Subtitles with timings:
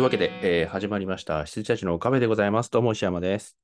[0.00, 0.30] いうわけで、
[0.62, 1.44] えー始まりました。
[1.44, 2.70] 羊たちのカフェでございます。
[2.70, 3.58] どうも石山です。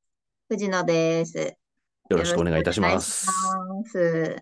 [0.51, 1.39] 藤野です。
[1.39, 3.27] よろしくお願いいたします。
[3.27, 4.37] ます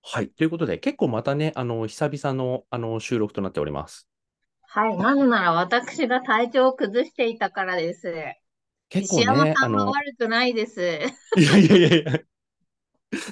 [0.00, 0.30] はい。
[0.30, 4.08] ということで、結構またね、あの、久々の、あの、収録となっております。
[4.62, 4.96] はい。
[4.96, 8.14] なぜなら私が体調を崩していたからです。
[8.88, 10.80] 結構ね、あさんはの、悪くないです。
[10.80, 12.04] いやいやいやい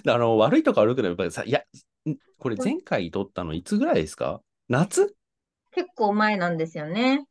[0.05, 1.60] や、あの、悪いとか悪くない、やっぱりさ、いや、
[2.06, 4.42] んこれ前回撮ったのいつぐらいですか？
[4.68, 5.16] 夏？
[5.72, 7.24] 結構前なんですよね。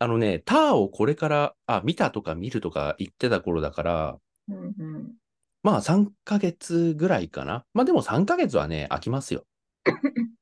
[0.00, 5.14] あのね、ターをこれから、あ、見たとか見るとか言ってた頃だから、うんうん。
[5.62, 7.64] まあ3ヶ月ぐらいかな。
[7.74, 9.44] まあでも3ヶ月はね、空きますよ。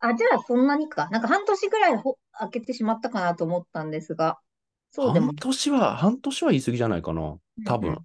[0.00, 1.08] あ、じゃあそんなにか。
[1.10, 4.38] なんか半年ぐらいほ開けてしまったかなと思ったんですが。
[4.90, 7.38] そうでも半年は、半年は言い過ぎじゃないかな。
[7.64, 7.98] 多分、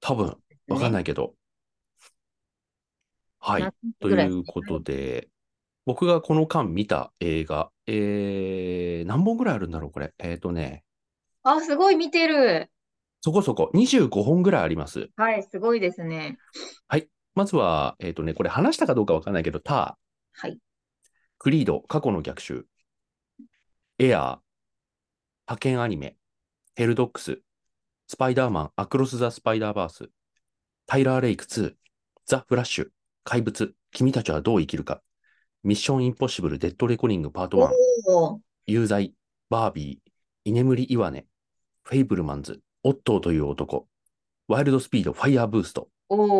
[0.00, 0.36] 多分、
[0.68, 1.34] わかんないいけど。
[3.38, 3.62] はい。
[3.62, 5.28] 夏ということで、
[5.88, 10.12] 僕がこの間見た映画、えー、何本ぐらいあるんだろう、これ。
[10.18, 10.84] えっ、とね、
[11.42, 12.70] あ、すごい見てる。
[13.22, 13.70] そこそこ。
[13.72, 15.08] 25本ぐらいあります。
[15.16, 16.36] はい、すごいですね。
[17.34, 20.58] まずは、えっ、とね、これ話したかどうかわかんないけど、ター、はい。
[21.38, 22.66] クリード、過去の逆襲、
[23.98, 24.38] エアー、
[25.46, 26.18] 派遣アニメ、
[26.74, 27.40] ヘルドックス、
[28.08, 30.10] スパイダーマン、アクロス・ザ・スパイダーバース、
[30.84, 31.72] タイラー・レイク2、
[32.26, 32.88] ザ・フラッシュ、
[33.24, 35.00] 怪物、君たちはどう生きるか、
[35.64, 37.70] ミッション・インポッシブル・デッド・レコニング・パート1、
[38.06, 38.38] おー。
[38.66, 39.12] 有罪、
[39.50, 40.10] バービー、
[40.44, 41.26] 居眠り・イワネ、
[41.82, 43.88] フェイブルマンズ、オットーという男、
[44.46, 45.88] ワイルド・スピード、ファイヤー・ブースト。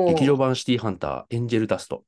[0.07, 2.05] 劇場版シティハンター、エンジェルダスト、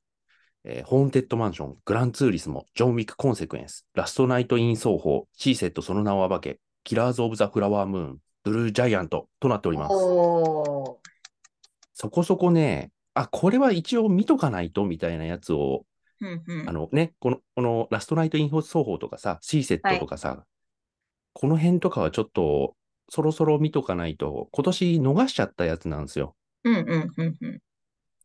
[0.65, 9.95] えーホーンテッドマンション、グランツーリスモ、ジョン・ウィック・コンセクエンス、ラストナイト・イン・ソーホー、シー・セッド、その名を暴け、キラーズ・オブ・ザ・フラワームーン、ブルー・ジャイアントとなっております。
[9.95, 11.01] そ
[12.09, 15.85] こそこね、あ、これは一応見とかないとみたいなやつを、
[16.21, 16.69] うんうん。
[16.69, 20.45] あのね、この、このラストナイト・イン・奏法とかさ、シーセットとかさ、
[21.33, 22.75] この辺とかはちょっと、
[23.09, 26.37] そろそろ見とかないと、今年逃しちゃったやつなんですよ。
[26.65, 27.59] うんうんうんうん。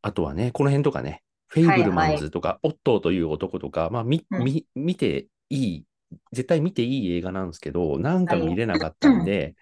[0.02, 4.44] あとはね、この辺とかね、フェイブルマンズとか、オットーという男とか、まあ、み、うん。
[4.44, 5.86] み、見ていい、
[6.32, 9.56] 絶対見ていい映画なんですけど、なんか見れなかったんで、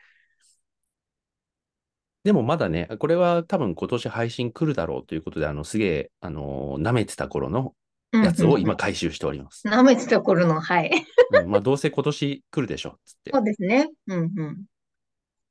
[2.24, 7.76] でもまだね、これは多分今年配信来るだろうということで、あの、すげえ、あの、舐めてた頃の
[8.14, 9.68] やつを今回収しております。
[9.68, 10.92] 舐めてた頃の、はい。
[11.32, 13.40] うんまあ、どうせ今年来るでしょ、つってそ。
[13.40, 13.90] うですね。
[14.08, 14.64] うんうん。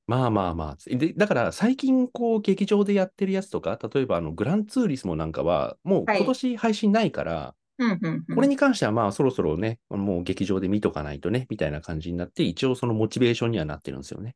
[0.06, 0.96] まあまあまあ。
[0.96, 8.34] で、だから最近こう劇場でやってるやつとか、例えばあのグランツーリスモなんかは、もうはい今年配信ないから、うんうんうん。
[8.34, 14.34] これに関してはまあそろそろね、もう劇場で見とかないとね、みたいな感じになって、一応そのモチベーションにはなってるんですよね。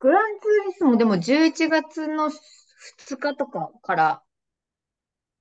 [0.00, 4.22] グランツーリスモでも11月の2日とかから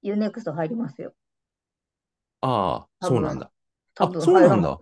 [0.04, 1.14] ユーネクスト入りますよ。
[2.42, 3.52] ああ、そうなんだ。
[4.00, 4.80] あ、多分そうなんだ。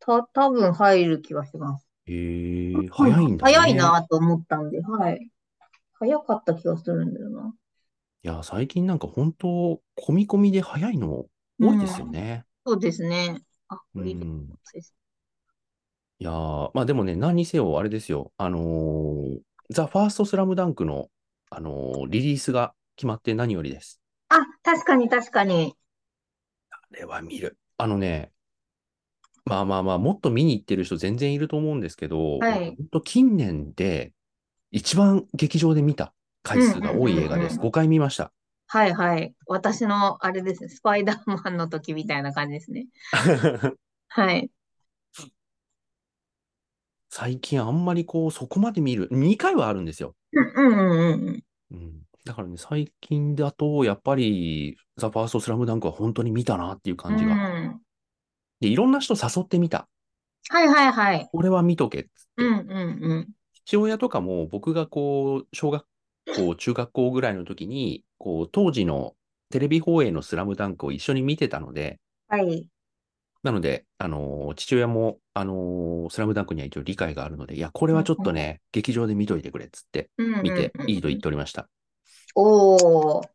[0.00, 1.86] た、多分入る気がします。
[2.06, 3.54] へえ、早いんだね。
[3.54, 5.30] 早いなと思ったんで、はい。
[5.94, 7.54] 早かった気がするんだよな。
[8.22, 11.26] いや、最近なんか本当、込み込みで早いの
[11.60, 12.44] 多いですよね。
[12.66, 13.42] そうですね。
[13.68, 14.04] あ、うん。
[14.04, 14.94] いいです。
[16.20, 18.32] いやー、まあでもね、何にせよ、あれですよ。
[18.38, 21.10] あのーザ・ファーストスラムダンクの、
[21.50, 24.00] あのーリリースが決まって何よりです。
[24.30, 25.76] あ、確かに確かに。
[26.92, 27.56] あれは見る。
[27.76, 28.32] あのね、
[29.44, 34.12] まあまあまあ、もっと見に行ってる人全然いると思うんですけど、はい本当近年で
[34.70, 36.12] 一番劇場で見た
[36.42, 37.54] 回数が多い映画です。
[37.54, 38.32] うんうんうん5回見ました。
[38.70, 39.34] はいはい。
[39.46, 42.86] 私の、あれですね、スパイダーマンの時みたいな感じですね。
[44.08, 44.50] はい。
[47.08, 49.08] 最近あんまりこう、そこまで見る。
[49.10, 50.14] 2回はあるんですよ。
[50.32, 51.44] うんうんうんうん。
[51.70, 52.07] うん。
[52.28, 57.32] だからね、最近だと、やっぱり、ザ・ファーストスラムダンクは本当に見たなっていう感じが。
[57.32, 57.80] うん
[58.60, 59.88] で、いろんな人誘ってみた。
[60.50, 61.28] はいはいはい。
[61.32, 62.44] これは見とけっつって。
[62.44, 62.70] うんうん
[63.02, 63.28] うん。
[63.64, 65.86] 父親とかも僕がこう、小学
[66.36, 69.14] 校、中学校ぐらいの時に、こう、当時の
[69.48, 71.98] テレビ放映のスラムダンクを一緒に見てたので、
[72.28, 72.68] はい。
[73.42, 81.68] なので、あのー父親も、あのースラムダンクには一応理解があるので、いや、これはちょっとね、劇場で見といてくれっつって、うんうん見てうんいいと言っておりました。
[82.34, 83.28] おー、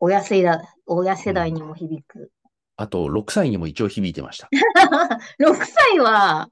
[0.00, 2.30] 親世代、親世代にも響く。
[2.76, 4.48] あと、6歳にも一応響いてました。
[5.38, 6.50] 6歳は、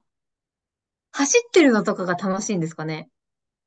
[1.11, 3.09] 走ってるのとかが楽しいんですかね？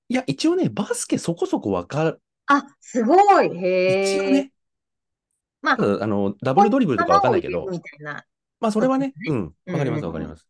[0.09, 2.23] いや、一応ね、バスケそこそこわかる。
[2.47, 3.49] あ、すごい。
[3.57, 4.03] へえ。
[4.05, 4.53] 一応ね、
[5.61, 8.25] まあ、ただあの、ダブルドリブルとかわかんないけどみたいな。
[8.61, 10.47] まあ、それはね、そうん、わかります、わかります。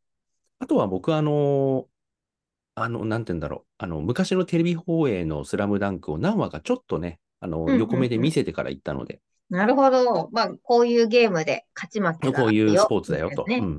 [0.59, 1.93] あとは僕、あのー
[2.75, 10.31] あの、なんて言うんだろう、あの、昔のテレビ放映のスラムダンクを何話かちょっとね、あの、うんうんうん横目で見せてから行ったので、なるほど。
[10.33, 13.59] まあ、こういうゲームで勝ち負けこういうスポーツだよとね。
[13.59, 13.79] うんう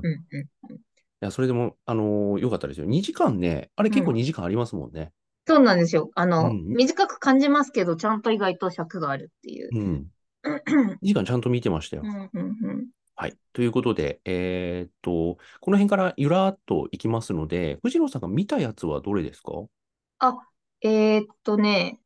[1.22, 2.86] いや、それでも、あのーよかったですよ。
[2.86, 5.12] 2時間ね、あれ結構うん2時間ありますもんね。
[5.46, 6.10] そうなんですよ。
[6.14, 9.70] あの、うん短く感じますけど、ちゃんと意外と尺があるっていう。
[9.72, 9.82] うん。
[9.82, 12.02] うん2時間ちゃんと見てましたよ。
[12.04, 12.86] うんうん
[13.16, 13.36] はい。
[13.52, 19.52] ということで、えーっと、この辺からゆらーっといきますので、藤野さんが見たやつはどれですか？
[20.18, 20.36] あ、
[20.80, 22.00] えーっとね、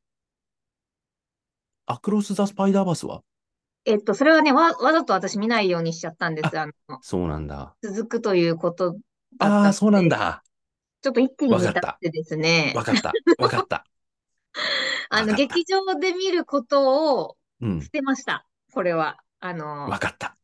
[1.88, 3.22] アクロス・ザ・スパイダーバースは？
[3.84, 6.58] えっと、それはね、わ、わざと私見ないようにしちゃったんです。
[6.58, 7.76] あの、そうなんだ。
[7.82, 8.92] 続くということ
[9.38, 10.42] だったああ、のそうなんで、だ。
[11.02, 13.18] ちょっと一気に見わかったたくてですね、わかった。
[13.38, 13.84] わかった。
[15.10, 17.90] あの、劇場で見ることをうん捨。
[17.90, 18.46] てました。
[18.72, 19.18] これは。
[19.40, 20.36] あの、わかった。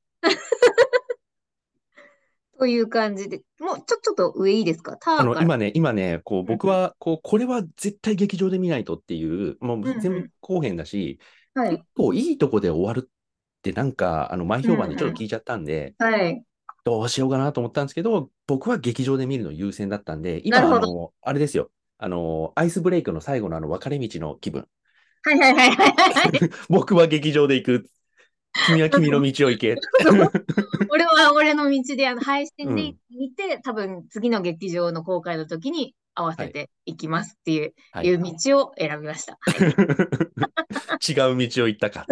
[2.64, 4.96] という感じで、もう、ちょ、ちょっと上いいですか？
[4.96, 5.44] タあの、ーから。
[5.44, 11.18] 今ね、今ね、こう、うん僕は、こう、これは絶対劇場で見ないとっていう、もんううん全部後編だし、
[11.54, 11.84] はい結。
[11.94, 13.10] 構いいとこで終わるっ
[13.62, 16.42] て、なんか、あの、前評判でちょっと聞いちゃったんで、はい。
[16.84, 21.70] どうしようかなと思ったんですけど、僕は劇場で見るの優先だったんで、今、あの、あれですよ。
[21.98, 24.66] あの、アイスブレイクの最後のあの、分かれ道の気分。
[25.22, 26.50] はいはいはいはいはい。
[26.68, 27.90] 僕は劇場で行く。
[28.66, 29.76] 君は君の道を行け。
[30.90, 39.38] 俺は俺の道で、あの、配信でうん見て、多分次の劇場の公開の時に合わせていきますっていう、はいいう道を選びました。
[41.06, 42.06] 違う道を行ったか。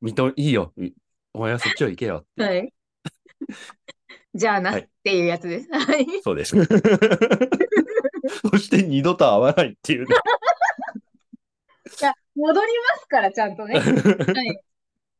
[0.00, 0.72] みといいよ。
[1.32, 2.26] お前はそっちを行けよ。
[2.36, 2.72] はい。
[4.34, 5.68] じゃあなはいっていうやつです。
[5.70, 6.06] はい。
[6.22, 6.56] そうです。
[8.50, 10.14] そして二度と会わないっていうね。
[12.00, 13.78] いや、戻りますから、ちゃんとね。
[13.78, 14.62] はい。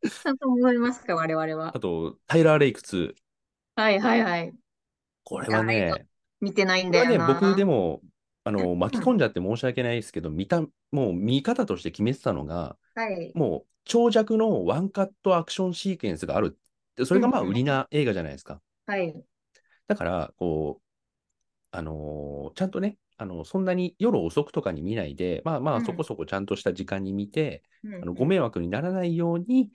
[0.03, 1.81] ちゃんと戻りますから、我々はあ。
[1.81, 3.15] と、タイラー・レイク2。
[3.77, 4.55] はいはいはい。
[5.25, 6.07] これはね、
[6.41, 7.33] 見てないんだよな。
[7.35, 8.03] 僕でも、
[8.45, 10.61] あの、うん巻き込んじゃって申し訳ないですけど、見た、
[10.91, 13.33] もう見方として決めてたのが、はい。
[13.35, 16.59] もう長尺のワンカットアクションシーケンスがある。
[16.97, 18.61] でそれがまあ売りな映画じゃないですか。
[18.87, 19.25] はい。
[19.87, 20.83] だから、こう、
[21.73, 29.71] あのーちゃんとね、あの、そんなに夜遅くとかに見ないで、まあまうんあそこそこちゃんとした時間に見て、うんあのご迷惑にならないように、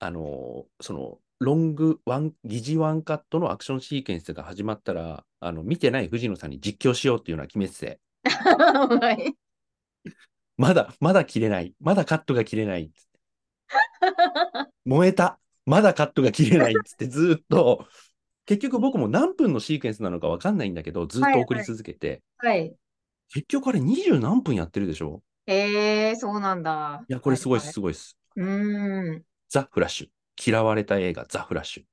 [0.00, 9.34] あのーその、ロングワン、疑似ワンカットのアクションシーケンスが始まったら、あの、見てない藤野さんに実況しようっていうのは決めてて、 はい。
[10.56, 11.74] まだ、まだ切れない。
[11.80, 12.90] まだカットが切れない。
[14.84, 15.38] 燃えた。
[15.66, 17.86] まだカットが切れないっつってずーっと、
[18.46, 22.74] 結局僕も何分のシーケンスなのかわかんないんだけど、ずっと送り続けて、はい。
[23.30, 25.22] 結局あれ20何分やってるでしょ？
[25.46, 27.04] えー、そうなんだ。
[27.08, 28.16] いや、これすごいです、はすごいです。
[28.36, 28.50] いはい。
[28.50, 29.24] うーん。
[29.48, 30.08] ザ・フラッシュ。
[30.50, 31.82] 嫌われた映画、ザ・フラッシュ。
[31.82, 31.86] い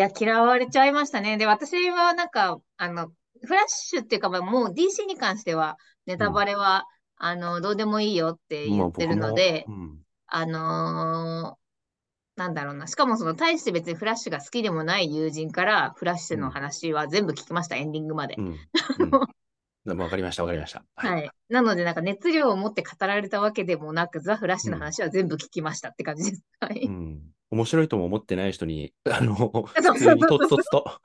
[0.00, 1.36] や、嫌われちゃいましたね。
[1.38, 3.08] で、私はなんか、あの、
[3.42, 5.76] フラッシュっていうか、まあもう DC に関しては、
[6.06, 6.84] ネタバレは、
[7.16, 11.58] あの、どうでもいいよってまあ言ってるので、僕もうんあのー
[12.38, 12.86] なんだろうな。
[12.86, 18.42] しかもその、大して別にフラッシュが好きでもない友人から、フラッシュの話は全部聞きました、エンディングまでう。
[18.42, 18.46] ん。
[18.98, 19.10] うん。
[19.84, 20.84] わかりました、わかりました。
[20.96, 21.10] はい。
[21.10, 21.30] はい。
[21.48, 26.42] なので、なんか熱量を持って語られたわけでもなく、ザ・フラッシュの話は全部聞きましたって感じです。
[26.60, 26.86] はい。
[26.86, 27.22] うん。
[27.50, 31.00] 面白いとも思ってない人に、 あの、 普通にとっとつと。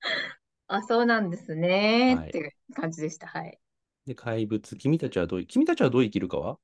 [0.68, 2.16] あ、そうなんですね。
[2.16, 3.26] はいっていう感じでした。
[3.26, 3.58] はい。
[4.06, 6.58] で、怪物、君たちはどうい、君たちはどう生きるかは？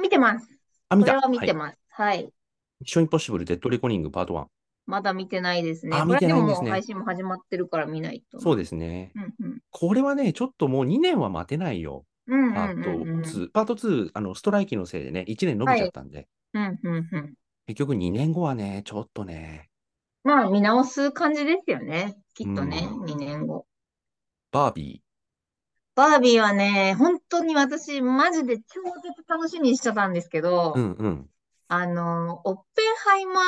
[0.00, 0.48] 見てます。
[0.88, 1.12] あ、見た。
[1.14, 1.48] これは見はい。
[1.48, 1.78] てます。
[1.88, 2.32] はい。
[2.80, 4.48] ミッションインポッシブル、デッドレコニングパート1。
[4.86, 5.96] まだ見てないですね。
[5.96, 8.40] あ見てないんですねもう配信も始まってるから見ないと。
[8.40, 9.12] そうですね。
[9.40, 12.04] うんこれはね、ちょっともう2年は待てないよ。
[12.28, 12.48] うん。
[12.48, 13.20] うんパートうんうんうん。
[13.22, 13.50] 2。
[13.50, 17.34] パート2、あの、ストライキのせいでね、1年伸びちゃったんで、うんうんうん。
[17.66, 19.68] 結局2年後はね、ちょっとね、
[20.22, 22.16] まあ、見直す感じですよね。
[22.34, 23.66] きっとね、うん2年後。
[24.52, 25.02] バービ
[25.94, 30.78] バービーはね、本当に私、マジで超絶楽しみにしてたんですけどー。
[30.78, 31.30] う、んうん。
[31.68, 33.42] あの、オッペンハイマ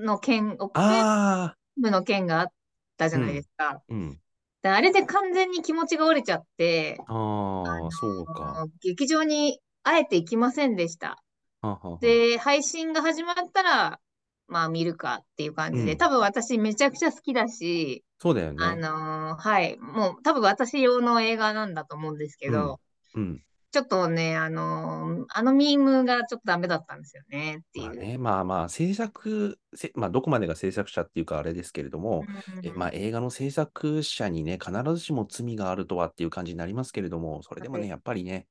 [0.00, 2.48] ーの件、オッペンハあイムの件があっ
[2.96, 3.70] たじゃないですか。
[3.70, 4.20] あ、うん。
[4.62, 8.66] であれで完全に気持ちが折れちゃって、あああ、そうか。
[8.82, 11.22] 劇場にあえて行きませんでした。
[11.60, 14.00] はははで、配信が始まったら、
[14.48, 18.64] まあ見るかっていう感じで、うん多分私めちゃくちゃ好きだし、そうだよね。
[18.64, 22.80] あのーはい、もう多分私用の映画なんだと思うんですけど、
[23.14, 23.42] うん。
[23.76, 27.86] ちょっとね、あのーあのミームがちょっとダメだったんですよねっていう。
[27.86, 32.24] まあね、まあまあ、制作、せまあ、どこまでが制作者っていうかあれですけれども、
[32.62, 37.90] えまあ、映画の制作者にね、必ずしも罪があるとはっていう感じになりますけれども、それでもね、はい。
[37.90, 38.46] やっぱりね、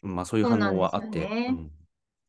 [0.00, 1.46] まあそういう反応はあって、ですよね。
[1.50, 1.70] うん。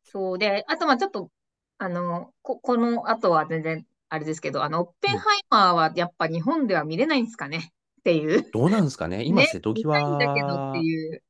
[0.04, 0.38] そう。
[0.38, 1.30] で、あとまあちょっと、
[1.78, 8.50] あの、こ、この後は全然あれですけど、あの、オッペンハイマーはやっぱ日本では見れないんですかねっていう。
[8.50, 11.22] どうなんですかね、今、ね瀬戸見たいんだけど際って、いう、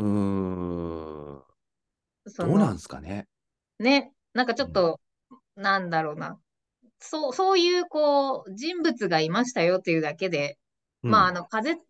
[0.00, 0.06] うー
[1.36, 1.42] ん、
[2.26, 3.26] そどうなんすかね？
[3.78, 5.00] ね、なんかちょっと、
[5.56, 6.38] なんだろうな。
[6.98, 10.58] そう、そういう、こう、人物がいましたよっていうだけで、
[11.02, 11.10] うん。
[11.10, 11.82] まあ、あの、風立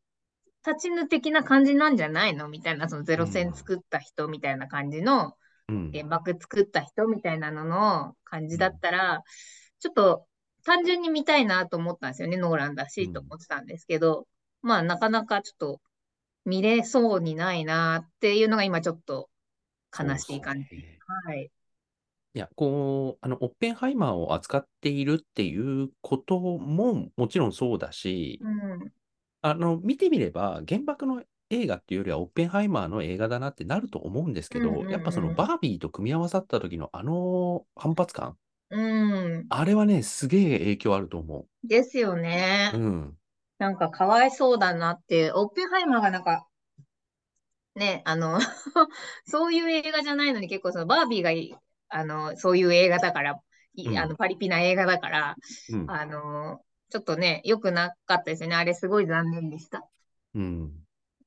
[0.78, 2.48] ちぬ的な感じなんじゃないの？
[2.48, 5.34] みたいな、そのゼロ戦作った人みたいな感じの、
[5.68, 5.90] うん。
[5.92, 9.22] 原爆作った人みたいなのの感じだったら、
[9.80, 10.26] ちょっと
[10.64, 12.36] 単純に見たいなと思ったんですよね。
[12.36, 14.26] ノーランだしと思ってたんですけど、
[14.62, 15.80] まあなかなかちょっと
[16.44, 19.28] 見れそうにないなっていうのが今ちょっと
[19.96, 20.76] 悲しい感じ。
[20.76, 21.50] ねはい。
[22.32, 28.92] いや、こう、あの、オッペンハイマーを扱っているっていうことももちろんそうだし、うん。
[29.42, 38.36] あの、見てみれば、原爆の映画っていうよりは、オッペンハイマーの映画だなってなると思うんですけど、うんうんうんやっぱそのバービーと組み合わさった時のあの反発感、
[38.70, 39.46] うん。
[39.48, 42.78] あれはね、すげえ影響あると思ですよねう。。
[42.78, 43.16] うん。
[43.60, 46.46] なんかかわいそうだなって、オッペンハイマーがなんか、
[47.74, 48.40] ね、あの、
[49.26, 51.54] そういう映画じゃないのに結構そのバービーがいい、
[51.90, 53.38] あの、そういう映画だから、
[53.74, 55.36] いうんあの、パリピな映画だから、
[55.72, 55.90] うん。
[55.90, 58.56] あの、ちょっとね、良くなかったですよね。
[58.56, 59.86] あれすごい残念でした。
[60.34, 60.72] うん。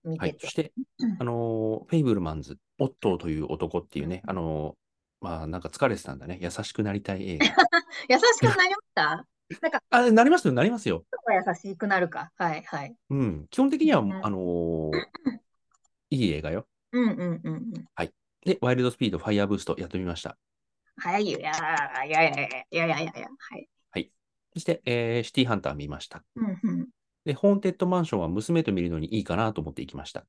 [0.04, 0.32] はい。
[0.32, 0.56] 見ててそし。
[0.56, 0.74] て、
[1.20, 6.40] あのー、フェイブルマンズ、オットーという男っていうね、あのー、まあ、なんか疲れてたんだね。
[6.42, 7.46] 優しくなりたい映画。
[8.10, 9.28] 優しくなりました？
[9.62, 11.06] なんか、あなりますよ、なりますよ。
[11.48, 12.32] 優しくなるか。
[12.38, 12.96] はいはい。
[13.10, 14.92] うん、基本的には、あのー、
[16.10, 16.68] いい映画よ。
[16.92, 17.86] うんうんうんうん。
[17.96, 18.14] はい。
[18.46, 20.38] で、ワイルドスピード、ファイアブーストやってみました。
[20.98, 21.52] はい、いやいや
[22.06, 23.70] いやいやいやいやいや、はい。
[23.92, 24.12] はい。
[24.54, 26.24] そして、えー、シティーハンター見ました。
[26.36, 26.88] うんうん。
[27.26, 30.26] で、ホーンテッドマンションは娘と見るのにいいかなと思って行きました。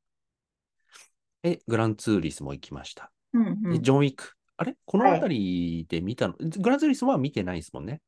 [1.42, 3.10] え、グランツーリスも行きました。
[3.32, 4.32] うんうん、ジョン・ウィック。
[4.56, 4.76] あれ？
[4.86, 8.00] この辺りで見たの、はい、グランツーリスは見てないですもんね。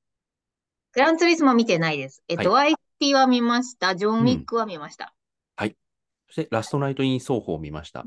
[0.97, 2.23] グランツーリスモ見てないです。
[2.27, 2.65] えっと、は
[3.03, 3.95] YT は見ました。
[3.95, 5.13] ジョン・ウィックは見ました。
[6.29, 8.03] そして、ラストナイト・イン・奏法を見ました。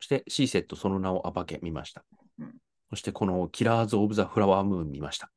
[0.00, 2.02] そして、シーセット、その名を暴け見ました
[2.38, 2.54] うん。
[2.88, 5.30] そして、このキラーズ・オブ・ザ・フラワームーン見ました。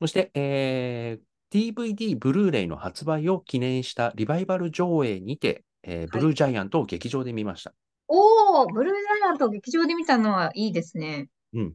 [0.00, 7.74] そして、えー、DVD、ブルーレイの発売を記念したリバイバル上映にて、えーブルージャイアントを劇場で見ました。
[8.06, 11.28] おー、ブルージャイアントを劇場で見たのはいいですね。
[11.52, 11.74] うん。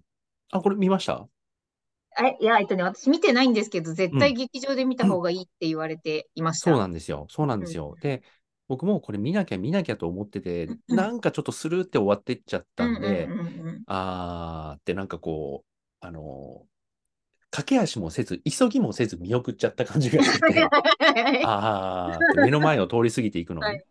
[0.52, 1.28] あ、これ見ました？
[2.24, 6.72] え、いや、えっとね、私見てないんですけど、絶対劇場で見た方がいいって言われていました。
[6.72, 7.28] そうなんですよ。
[7.30, 7.96] そうなんですよ。
[8.02, 8.24] で、
[8.68, 16.68] 僕もこれ見なきゃ見なきゃと思ってて、うんなんかちょっとスルーって終わってっちゃったんで、うんうんうんうんあーってなんかこう、あのー
[17.52, 20.70] 駆け足もせず、急ぎもせず見送っちゃった感じがしてて、
[21.46, 23.86] あーって目の前を通り過ぎていくのね、はい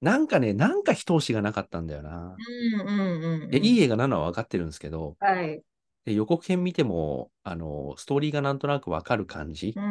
[0.00, 2.36] なんかね、なんか一押しがなかったんだよな。
[2.38, 3.50] うんうんうんうん。
[3.50, 5.62] でいい映画なのは分かってるんですけど、はい。
[6.08, 9.86] で予告編見ても、あのーストーリーがなんとなく分かる感じうんう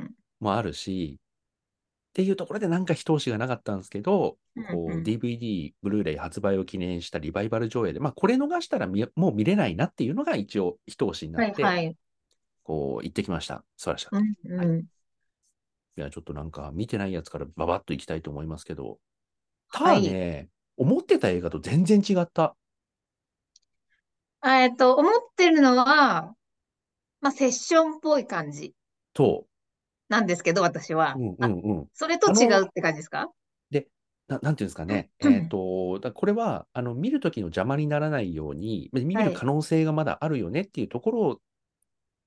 [0.00, 0.14] ん。
[0.40, 4.36] もあるし、っていうところでなんか一押しがなかったんですけど、
[4.70, 11.96] こう DVD、ブルーレイ発売を記念したリバイバル上映で、まあこれ逃したら見もう見れないなっていうのが一応一押しにはないって、はい。
[12.64, 13.64] こう行ってきました。
[13.76, 14.26] 素晴らしかった。
[14.26, 14.86] いうんうん。
[15.96, 18.98] や、ちょっとなんか見てないやつからババッと行きたいと思いますけど、
[19.72, 20.04] たはい。
[20.04, 22.56] だね、思ってた映画と全然違った。
[24.42, 26.34] あえっと、思ってるのは、
[27.20, 28.74] まあ、セッションっぽい感じ。
[29.14, 29.46] と、
[30.08, 31.14] なんですけど、私は。
[31.16, 31.86] うんうあ、んうん。
[31.94, 33.30] それと違うって感じですか？
[33.70, 33.86] で、
[34.26, 35.32] ななんていうんですかね、うん。
[35.34, 39.26] えっと、だこれはあの見るときの邪魔にならないように、見はい。
[39.26, 41.40] る可能性がまだあるよねっていうところ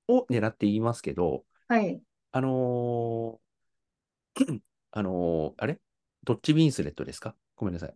[0.08, 2.00] を狙って言いますけど、はい。
[2.32, 4.60] あのー
[4.92, 5.78] あのーあれ？
[6.24, 7.34] どっちウィンスレットですか？
[7.56, 7.94] ごめんなさい。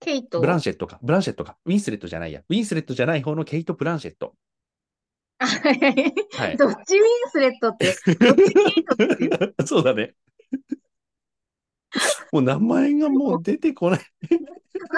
[0.00, 0.40] ケイト。
[0.40, 0.98] ブランシェットか。
[1.02, 1.56] ブランシェットか。
[1.64, 2.42] ウィンスレットじゃないや。
[2.48, 4.34] ウィンスレットじゃない方のケイト・ブランシェット。
[5.38, 6.56] あはいはい。
[6.56, 9.06] どっちウィンスレットって、どっちケイトっ
[9.56, 9.60] て。
[9.66, 10.14] そうだね。
[12.32, 14.00] もう名前がもう出てこない。
[14.00, 14.06] な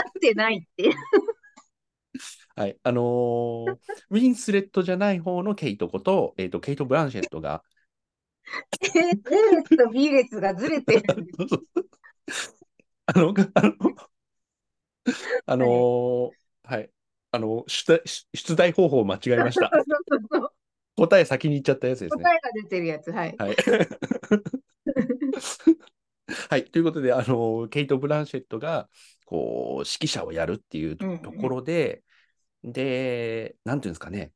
[0.09, 0.93] ってないって。
[2.55, 2.77] はい。
[2.83, 3.79] あのー
[4.11, 7.63] ウィンスレットじゃない方のケイトこと、えっ、と、ケイト・ブランシェットが、
[8.95, 11.03] A 列と B 列がずれてる。
[13.07, 13.75] あの、あの、
[15.47, 16.33] あのー
[16.65, 16.91] はい。
[17.33, 18.03] あの、出題、
[18.35, 19.71] 出題方法を間違えました。
[19.75, 20.53] そうそうそう
[20.97, 22.25] 答え先に言っちゃったやつですね。
[22.25, 23.11] 答えが出てるやつ。
[23.11, 23.37] はい。
[23.39, 23.57] はい。
[26.51, 26.65] はい。
[26.71, 28.89] ということで、あの、ケイト・ブランシェットが、
[29.27, 32.05] こう、指揮者をやるっていうとうんうんところで、
[32.65, 34.33] で、なんていうんですかね、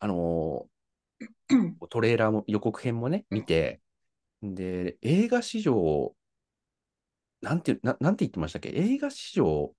[0.00, 0.68] あの、
[1.90, 3.80] トレーラーも、予告編もね、見て、
[4.42, 6.16] で、映画史上、
[7.40, 8.70] なんて、ななんて言ってましたっけ？
[8.70, 9.74] 映画史上、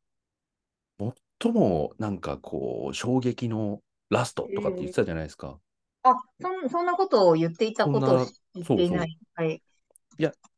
[1.41, 5.60] 最もなんかこう、衝撃のラストとかって言ってたじゃないですか。
[6.03, 9.18] あ、そん、そんなことを言っていたことをそんな知っていない。
[9.36, 9.62] はい。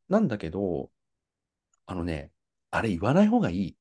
[0.08, 0.90] なんだけど、
[1.86, 2.30] あのね、
[2.70, 3.76] あれ言わない方がいい。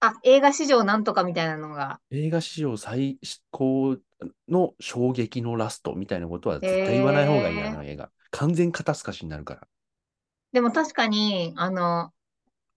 [0.00, 2.00] あ、映画史上なんとかみたいなのが。
[2.10, 3.18] 映画史上最
[3.50, 3.96] 高
[4.48, 8.10] の衝撃のラストみたいなことは絶対言わない方がいい、へーあの映画。
[8.32, 9.68] 完全肩透かしになるから。
[10.52, 12.12] でも確かに、あの、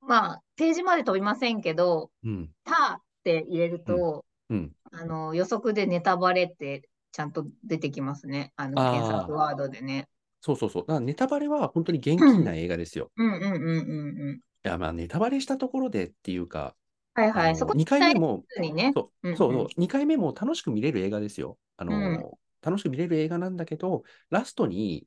[0.08, 2.50] まあ、ページまで飛びませんけど、うん。
[2.64, 4.76] たって入れると、うん。
[4.92, 8.54] あの、予測でネタバレってちゃんと出てきますね。
[8.56, 10.08] あの、検索ワードでね。
[10.42, 10.84] そうそうそう。
[10.84, 13.12] だからネタバレは本当に厳禁な映画ですよ。
[13.18, 14.36] うんうんうんうんうん。
[14.36, 16.76] いや、まあ、ネタバレしたところでっていうか、
[17.16, 17.56] はいはい。
[17.56, 18.92] そこ2回目も、にね。
[18.94, 21.58] そうう、んそうそう、2回目も楽しく見れる映画ですよ。
[21.78, 22.32] あの、うん
[22.62, 25.06] 楽しく見れる映画なんだけど、ラストに、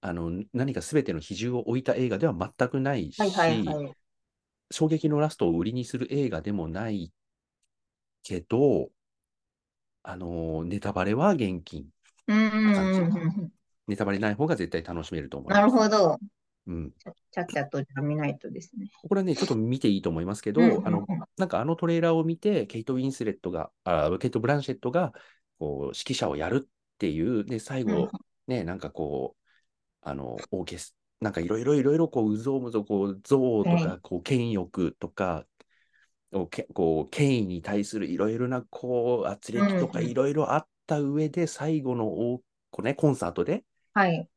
[0.00, 3.92] あの、何か全ての比重を置いた映画では全くないし、はいはいはい。
[4.70, 7.12] 衝撃のラストを売りにする映画でもない
[8.22, 8.90] けど、
[10.02, 11.86] あの、ネタバレは厳禁。
[12.28, 13.52] うんうんうん感じうん。
[13.86, 15.60] ネタバレない方が絶対楽しめると思います。
[15.60, 16.18] なるほど。
[16.66, 16.90] うん。
[17.30, 18.88] ちゃっちゃとじゃあ見ないとですね。
[19.08, 25.12] これはね、ちょっと見ていいと思いますけど、うんうんうんあの、なんかあのトレーラーを見て、ケイト・ウィンスレットが、あケイト・ブランシェットが、
[25.58, 28.10] こう、指揮者をやるっていう、で、最うん後、
[28.48, 29.35] ね、なんかこう、
[30.08, 35.46] あの、オーケス、なんかいろいろいろいろ、こう、うぞうむぞ、こう、憎悪とはか、こう、権欲とか、
[36.32, 42.38] こうけこう権威に対するいろいろな、こう、圧力とかいろいろあった上で、最後のお
[42.70, 44.28] こうね、コンサートで、はい。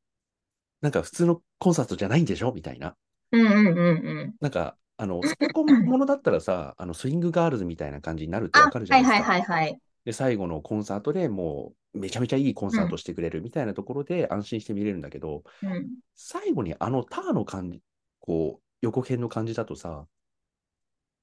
[0.81, 2.51] なんか普通のコンサートじゃないんでしょ？
[2.53, 2.95] みたいな。
[3.31, 4.35] うんうんうんうん。
[4.39, 9.23] なんか、あの、スポコンものだったらさ、あの、スイングガールズみたいな感じになるってあ、わかるじゃはないいですか。
[9.23, 9.81] はいはいはい。
[10.05, 15.87] で、最後のコンサートでもう、めちゃめちゃいいコンサートしてくれるみたいなところで安心して見れるんだけど、うん。
[16.15, 17.81] 最後にあのターの感じ、
[18.19, 20.05] こう、横編の感じだとさ、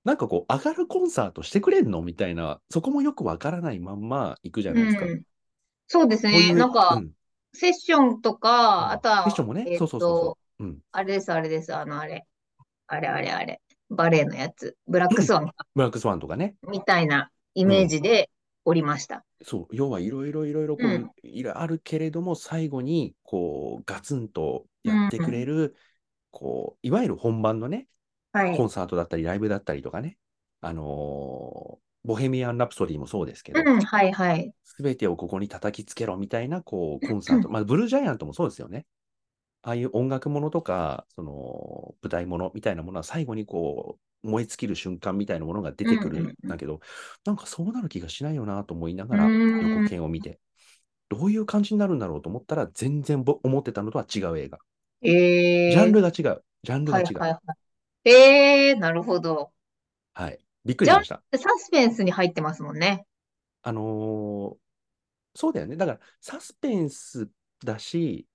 [0.04, 5.06] なんかこう、上がるコンサートしてくれんのみたいな、そこもよくわからないまんま行くじゃないですか。
[5.06, 5.22] うん
[5.88, 6.52] そうですね。
[6.52, 7.10] なんかう、ん
[7.52, 10.64] セッションとか、あとは、セッションもね、えっそうそうそうとそう。
[10.64, 10.78] うん。
[10.92, 12.26] あれです、あれです、あの、あれ。
[12.86, 13.62] あれあれあれ。
[13.88, 14.76] バレエのやつ。
[14.86, 16.56] ブラックスワン ブラックスワンとかね。
[16.68, 18.30] みたいなイメージで
[18.66, 19.24] おりました。
[19.42, 25.76] そう、要はいろいろいろいろこう、いろあるけれども、最後にこうガツンとやってくれる、
[26.32, 27.86] こういわゆる本番のね、
[28.32, 28.56] はい。
[28.56, 30.18] コンサートだったり、ライブだったりとかね、
[30.60, 34.52] あのーボヘミアン・ラプソディもそうですけど、うん、はいはい。
[34.64, 38.86] すべてをここに叩きつけろみたいなこうコンサート、まあ、ブルージャイアントもそうですよね。
[39.62, 46.80] ああいう音楽ものとか、その舞台ものみたいなものは最後にこう燃え尽きる瞬間みたいなものが出てくるうんうんうんんだけど、
[47.24, 50.40] なんかそうなる気がしないよなと思いながらうん予告編を見て、
[51.08, 54.58] どういう感じになるんだろうと思ったら、全然ぼ思ってたのとは違う映画。
[55.02, 56.44] えー、ジャンルが違う。
[56.62, 57.18] ジャンルが違う。
[57.18, 57.54] はいはいは
[58.04, 58.10] い。
[58.10, 59.52] えー、なるほど。
[60.14, 60.38] はい。
[60.64, 61.22] びっくりしました。
[61.32, 63.06] サスペンスに入ってますもんね。
[63.62, 64.56] あのー
[65.38, 65.76] そうだよね。
[65.76, 67.28] だから、サスペンス
[67.62, 68.26] だし、うん、うん。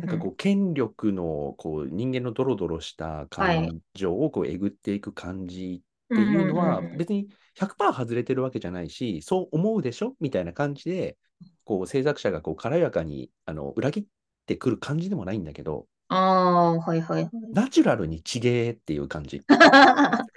[0.00, 11.18] なんかこう、権力の、こう、人間のドロドロした感情をこう、えぐっていく感じっていうのは別に100%外れてるわけじゃないし、そう思うでしょみたいな感じで、
[11.64, 14.04] こう、制作者がこう、軽やかに、あの、裏切っ
[14.46, 17.30] てくる感じでもないんだけど、ああ、はいはいはい。
[17.52, 19.42] ナチュラルにちげーっていう感じ。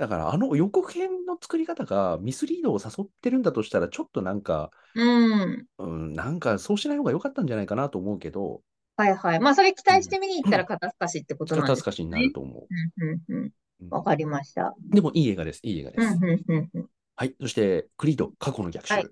[0.00, 5.66] だから、あの予告編の作り方がミスリードを誘ってるんだとしたら、ちょっとなんか、うん。
[5.76, 8.62] うん、なんかそうしない方が良かったんじゃないかなと思うけど、
[8.96, 9.40] はいはい。
[9.40, 12.66] まあ、それ期待して見に行ったら肩透かしってことなんです肩透かしになると思
[12.98, 13.44] うんうんうん。
[13.44, 13.52] う。
[13.82, 14.74] うんわかりました。
[14.90, 15.60] でもいい映画です。
[15.62, 16.06] いい映画です。
[16.06, 16.86] うんうんうんうん。
[17.16, 17.34] はい。
[17.40, 18.94] そして、クリード、過去の逆襲。
[18.94, 19.08] はい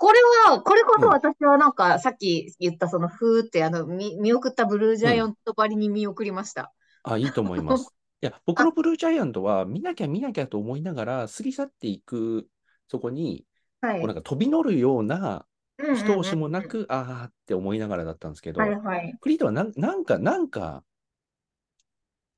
[0.00, 6.72] これは、これこそ私はなんか、さっき言ったその、ふーって、あの、見、見送ったブルージャイアントばりに見送りました。
[7.02, 7.92] あ、いいと思います。
[8.20, 12.48] いや、僕のブルージャイアントは、見なきゃ見なきゃと思いながら、過ぎ去っていく、
[12.88, 13.46] そこに、
[13.80, 14.00] はい。
[14.00, 15.46] こうなんか飛び乗るような、
[15.78, 19.16] うんうんうん一押しもなく、あーって思いながらだったんですけど、はいはい。
[19.20, 20.82] クリードはなんなんか、なんか、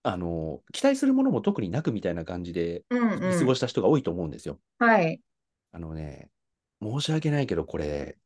[0.02, 3.30] あの、期待するものも特になくみたいな感じでうんうん。
[3.30, 4.58] 見過ごした人が多いと思うんですよ。
[4.78, 5.20] はい。
[5.72, 6.30] あのね、
[6.82, 8.18] 申し訳ないけど、これ、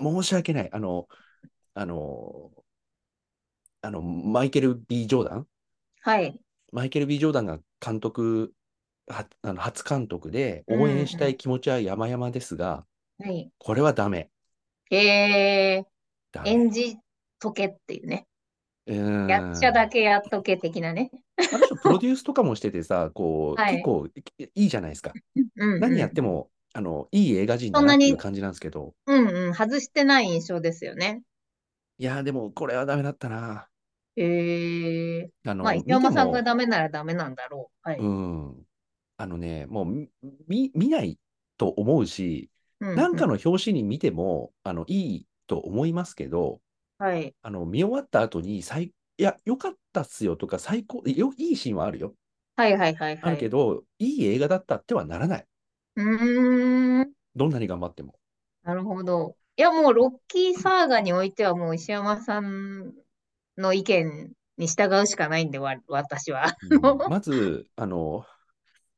[0.00, 0.72] 申し訳ない。
[0.72, 1.06] あの、
[1.74, 2.50] あの、
[3.82, 5.46] あの、マイケル・ B・ ジョーダン
[6.00, 6.40] はい。
[6.72, 8.52] マイケル・ B・ ジョーダンが監督、
[9.08, 12.84] はあの初監督でうん応援したい気持ちは山々ですが、
[13.18, 13.50] はい。
[13.58, 14.30] これはダメ。
[14.90, 16.44] えー。
[16.44, 16.98] 演じ
[17.38, 18.26] とけっていうね。
[18.86, 21.10] うーん役者だけやっとけ的なね。
[21.82, 25.12] プロデュースとかもしててさ、こう、はい結構いいいじゃないですか。
[25.56, 25.80] うんうん。
[25.80, 29.54] 何やっても、あの、いい映画人だなっていう感じなんですけど、うんうん。
[29.54, 31.22] 外してない印象ですよね。
[31.98, 33.68] いやー、でも、これはダメだったな。
[34.16, 37.88] えー、あの、まあ、石山さんがダメならダメなんだろう。
[37.88, 37.98] はい。
[37.98, 38.66] うん。
[39.18, 40.10] あのね、もうみ
[40.46, 41.18] 見、見ない
[41.56, 42.50] と思うし、
[42.80, 46.60] うんうんなんかの表紙に見ても、あの、いいと思いますけど、
[46.98, 47.34] はい。
[47.42, 52.14] あの、見終わった後に、最、いや、良かったっすよとか、最高、よ、いいシーンはあるよ。
[52.56, 53.34] はいはいはいあはい。
[53.36, 55.46] るけど、いい映画だったってはならない。
[55.96, 57.12] うーん。
[57.34, 58.18] どんなに頑張っても。
[58.62, 59.36] なるほど。
[59.56, 62.94] いや、もう、ロッキーサーガにおいては、もう、石山さん
[63.58, 66.56] の意見に従うしかないんで、わ、私は。
[66.70, 68.24] うんまず、あの、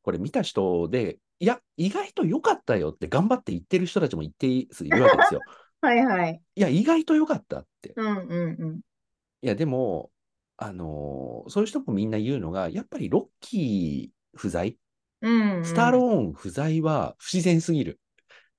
[0.03, 5.41] これ見た人で、いや、意外と良かったよって頑張って言ってる人たちも言っているわけですよ。
[5.81, 6.41] はいはい。
[6.57, 7.93] いや、意外と良かったって。
[7.97, 8.81] うんうんうん。
[9.43, 10.11] いや、でも、
[10.61, 14.77] あのそういう人もみんな言うのが、やっぱりロッキー不在、
[15.21, 15.65] うん、うん。
[15.65, 18.01] スタローン不在は不自然すぎる。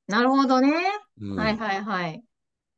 [0.08, 0.72] なるほどね。
[1.20, 2.24] うんはいはいはい。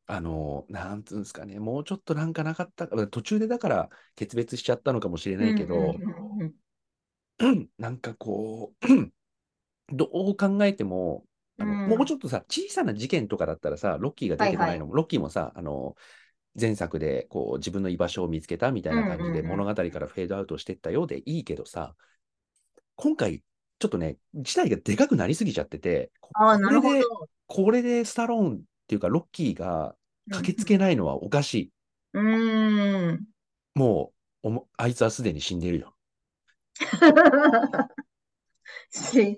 [0.07, 5.95] あのなんつうんですかね、もうちょっとなんかなかったか、途中でだから決別しちゃったのかもしれないけど、
[7.77, 8.87] なんかこう、
[9.95, 11.23] どう考えても、
[11.57, 11.89] あのうん。
[11.97, 15.95] もうちょっとさ、小さな事件とかだったらさ、ロッキーが出てこないのも、ロッキーもさ、あの
[16.59, 21.95] 前作でこう自分の居場所を見つけたみたいな感じで物語からフェードアウトしてったようでいいけどさ、
[22.95, 23.41] 今回、
[23.79, 27.29] ちょっとね、事態がでかくなりすぎちゃってて、こああ、なるほこれで、ど。
[27.47, 28.61] これでスタローン
[28.91, 29.95] っていうか、ロッキーが
[30.29, 31.71] 駆けつけないのはおかしい。
[32.11, 33.25] うーん。
[33.73, 34.11] も
[34.43, 35.95] うおも、あいつはすでに死んでるよ。
[38.91, 39.37] し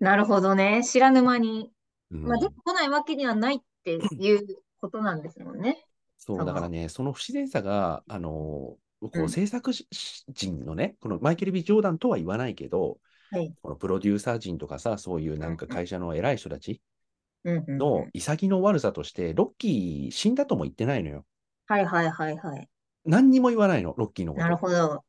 [0.00, 0.82] なるほどね。
[0.82, 1.70] 知らぬ間に。
[2.12, 4.46] うんまあ、出てこないわけにはないっていう
[4.80, 5.84] ことなんですもんね。
[6.16, 9.86] そう、あだからね、その不自然さが、あの、こううん制作し
[10.30, 13.54] 陣のね、このマイケル・ビ・ジョーダンとは言わないけど、はい。
[13.60, 16.93] このプロデューサー陣とかさ、そういうなんか会社の偉い人たちうんうんうん
[17.44, 21.26] の潔の悪さとして、ロッキー死んだとも言ってないのよ。
[21.66, 22.68] はいはいはいはい。
[23.06, 24.56] 何にも言わないの、ロッキーのこなると。
[24.56, 25.04] ほど。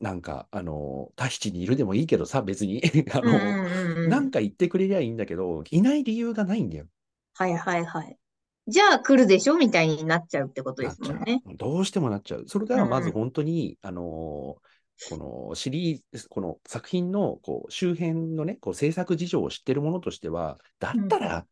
[0.00, 2.82] なんか、あの、タヒチにいるでもいいけどさ、別に。
[3.12, 3.44] あうんうんの、
[3.90, 6.88] うんうんなんか言ってくれりゃいいんだけど、いない理由がないんだよ。
[7.34, 8.18] はいはいはい。
[8.66, 11.44] じゃあ来るでしょみたいになっちゃうってことですもんね。
[11.44, 11.56] う。
[11.56, 12.44] どうしてもなっちゃう。
[12.48, 14.73] それではまずうん本当に、あのー
[15.10, 21.46] このシリーズ、この作品のこう周辺のね、こう制作事情を知ってるものとしては、だったら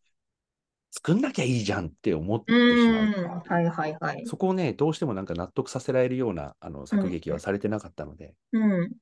[0.90, 3.36] 作んなきゃいいじゃんって思ってうしまう。
[3.36, 3.40] ん。
[3.40, 4.26] はいはいはい。
[4.26, 8.34] そこをね、どうしてもなんか納得させられるようなあの作劇はされてなかったので。
[8.52, 8.92] うん。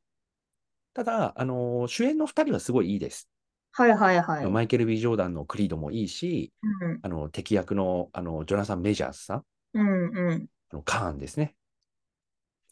[0.94, 3.28] ただ、あのー主演の2人はすごいいいです。
[3.72, 4.46] はいはいはい。
[4.50, 10.46] マイケル・ビー・ジョーダンのクリードもいいし、うんあの敵役のあのジョナサン・メジャースさん、うんうん。
[10.70, 11.54] あのカーンですね。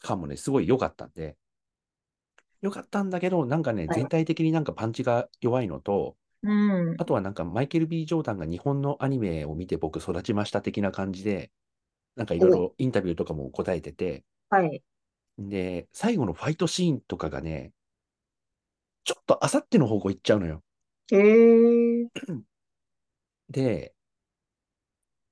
[0.01, 1.35] カーンもね、すごい良かったんで、
[2.61, 6.49] 良かったんだけど、なんかね、はい全体的になんかパンチが弱いのと、う
[6.93, 6.97] ん。
[6.97, 11.51] あとはなんかマイケル・ B・ ジョーダンが日本のアニメを見て僕育ちました的な感じで、
[12.15, 14.83] なんかいろいろインタビューとかも答えてて、はい。
[15.39, 17.73] で、最後のファイトシーンとかがね、
[19.03, 20.63] ちょっとあさっての方向行っちゃうのよ。
[21.11, 22.09] へえ。
[23.49, 23.93] で、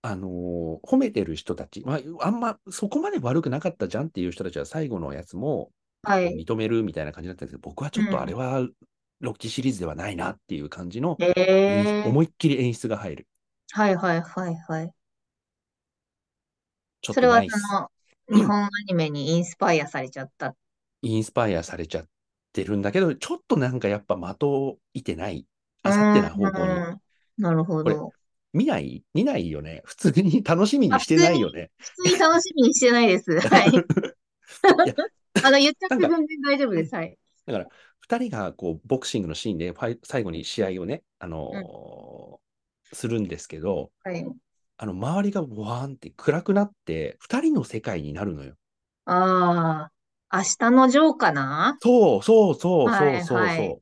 [0.02, 5.87] あのー褒めてる人たち、まあ、あんまそこまで悪くなかったじゃんっていう人たちは最後のやつもはい。
[6.08, 8.68] 認めるみたいな感じだったんですけど、僕はちょっとあれは
[9.20, 11.18] ロッキーシリーズではないなっていう感じの。
[11.20, 13.28] 思いっきり演出が入る。
[13.72, 14.92] はいはいはいはい。
[17.02, 17.42] ちょっそれは。
[17.48, 17.90] その、
[18.38, 20.56] 日本アニメにインスパイアされちゃった。
[21.02, 22.06] インスパイアされちゃっ
[22.54, 25.46] てるんだけど、ちょっとなんかやっぱ的いてない。
[25.84, 26.72] あさってな方向に。
[26.72, 27.02] うん
[27.38, 28.14] なるほど。
[28.52, 29.04] 見ない？
[29.14, 29.84] 見ないよね？
[29.86, 31.70] 普通に楽しみにしてないよね？
[31.78, 33.40] 普通に楽しみにしてないです。
[33.40, 33.70] はい。
[33.70, 33.74] い
[34.90, 34.96] や
[35.44, 36.96] あの、言っちゃって全然大丈夫です。
[36.96, 37.18] はい。
[37.46, 37.68] だから、
[38.00, 44.26] 二人がこうボクシングのシーンでファイ最後に試合をね、あのーするんですけど、はい。
[44.78, 48.56] あの周りがわーんって暗くなって、二人の世界になるのよ。
[49.06, 49.90] あ
[50.30, 51.78] あ、明日のジョーかな？
[51.82, 53.38] そうそうそうそうはいそうそう。
[53.40, 53.82] はい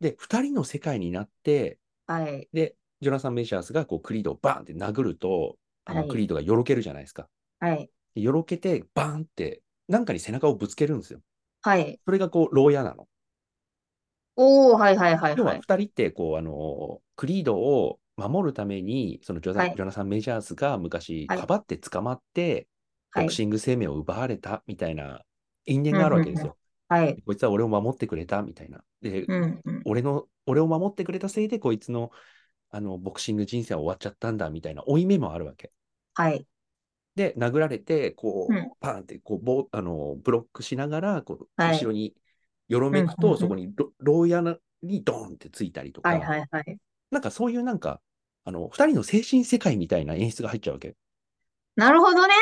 [0.00, 2.48] で、二人の世界になって、はい。
[2.52, 7.28] で、ジョナサン・メジャースがこうクリードをバーンって殴ると、あのはいクリードがよろけるじゃないですか。
[7.60, 7.90] はい。
[8.14, 11.20] でよろけて、バーンって、なんかに背中をぶつけるんですよ。
[11.62, 11.98] はい。
[12.04, 13.08] それがこう、牢屋なの。
[14.36, 15.50] おー、はいはいはい要は。
[15.52, 22.68] はい二人って、こう、あの、クリードを守るために、そのジョナ,、はいジョナサン・メジャースが昔、はいかばって捕まって、
[23.10, 23.32] はいボク。
[23.32, 25.22] シング生命を奪われたみたいな
[25.64, 26.56] 因縁があるわけですよ。
[26.88, 27.22] はい。
[27.24, 28.82] こいつは俺を守ってくれたみたいな。
[29.02, 29.82] で、うんうん。
[29.86, 32.10] 俺の、俺を守ってくれたせいで、こいつの、
[32.70, 35.72] あの、ボクシング人生は終わっちゃったんだみたいな負い目もあるわけ。
[36.14, 36.46] はい。
[37.18, 42.14] で、殴られて、こう、うんパーンって、こう、ボあの、ブロックしながら、こう、はい後ろに
[42.68, 44.42] よろめくと、うんうんうんそこにろ牢屋
[44.82, 46.78] にドーンってついたりとか、はいはいはい。
[47.10, 48.00] なんかそういうなんか、
[48.44, 50.96] あの、二人の精神世界みたいな演出が入っちゃうわけ。
[51.76, 52.34] なるほどね。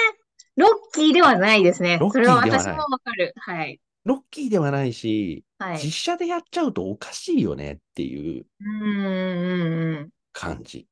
[0.57, 2.11] ロッキーではないですねロッ。
[2.11, 3.35] キそーではないれは私もわかる。
[3.37, 3.81] はい。
[4.05, 5.79] ロッキーではないし、はい。
[5.79, 10.11] 実写でやっちゃうとおかしいよねっていううんうんうんうん。
[10.33, 10.87] 感じ。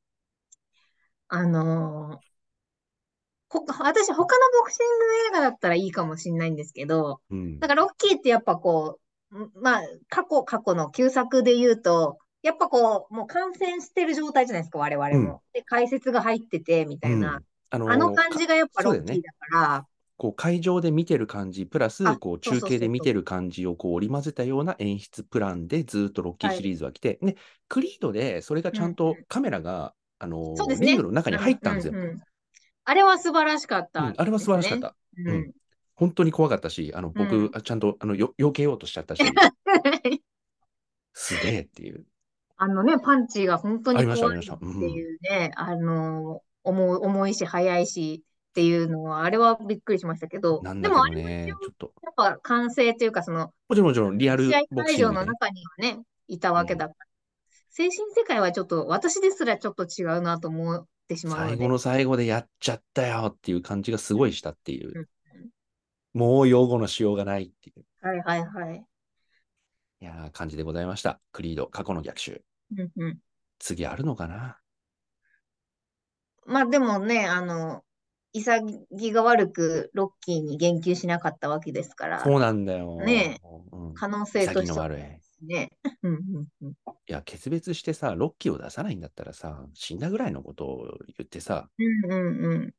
[1.29, 2.34] あのー
[3.61, 4.25] ほ私、他の
[4.59, 7.69] ボクシング映画だったらいいかもしれないんですけど、うんなん。
[7.69, 8.99] かロッキーってやっぱこ
[9.31, 15.17] う、まあ、過去、過去の旧作で言うと、やっぱこう、もう感染してる状態じゃないですか、我々も。
[15.17, 17.41] うんで、解説が入ってて、みたいな。
[17.71, 19.87] あのあの感じがやっぱロッキーだから、
[20.17, 27.35] こう会場で見てる感じ、プラスあこう中継で見てる感じをこう織り交ぜたような演出プランでずっとロッキーシリーズは来て、ね、
[27.69, 31.95] クリードでそれがちゃんうんとうんカメラが、あのそうですねリングの中に入ったんですよ。
[31.95, 32.23] うううん
[32.85, 34.95] あれは素晴らしかった、うんあれは素晴らしかった。
[35.19, 35.29] うん。
[35.29, 35.53] うん。
[35.97, 39.23] 本当に怖かったし、あの僕、ちゃんとあのよ避けようとしちゃったし、
[41.13, 42.05] すげえっていう。
[42.57, 57.07] あのね、パンチが本当に怖いってありましたうんいうね、あの、重い重いし、速いしっていうのは、あれはびっくりしましたけど、なんだけでもあれちょっと、やっぱ完成というか、その、もちろんもちろんリアル試合会場の中にはね、いたわけだから、
[57.71, 65.07] 精神世界はちょっと、私ですらちょっと違うなと思ってしまうので、最後の最後でやっちゃったよっていう感じがすごいしたっていううん。
[66.15, 67.85] もう用語のしようがないっていう。
[68.01, 68.85] はいはいはい。
[70.01, 71.21] いやー感じでございました。
[71.33, 72.43] クリード、過去の逆襲。
[72.77, 73.19] うんうん
[73.59, 74.59] 次あるのかな？
[76.45, 77.83] まあでもね、あの、
[78.33, 82.97] 潔が悪くロッキーに言及しなかったわけですから、そうなんだよ。
[82.97, 83.41] ね
[83.73, 84.89] うん、可能性としては。
[85.43, 85.71] ね。
[87.07, 92.75] いや、決別してさ、ロッキーを出さないんだったらさ、死んだぐらいのことを言ってさ、うんうんうん。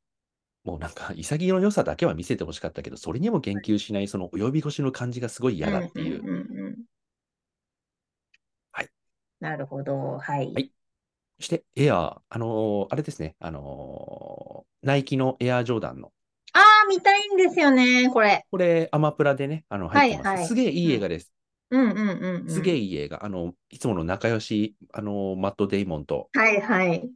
[0.64, 6.22] もうなんか、潔の良さだけは見せてほしかったけど、それにも言及しない、その及び腰の感じがすごい嫌だっていう。
[6.22, 6.76] んんうんうん
[8.72, 8.88] はい。
[9.40, 10.18] なるほど。
[10.18, 10.52] はい。
[10.52, 10.70] はい
[11.38, 16.12] そして、エアー、あのーあれですね、あのーナイキのエアージョーダンの、
[16.52, 18.46] ああ、見たいんですよね、これ。
[18.50, 20.26] これ、アマプラでね、あの入ってます。
[20.28, 21.30] はいはいすげえいい映画です。
[21.70, 22.46] うんうんうんうん。
[22.46, 23.24] すげえいい映画。
[23.24, 27.12] あの、いつもの仲良し、あの、マット・デイモンと、はいはい。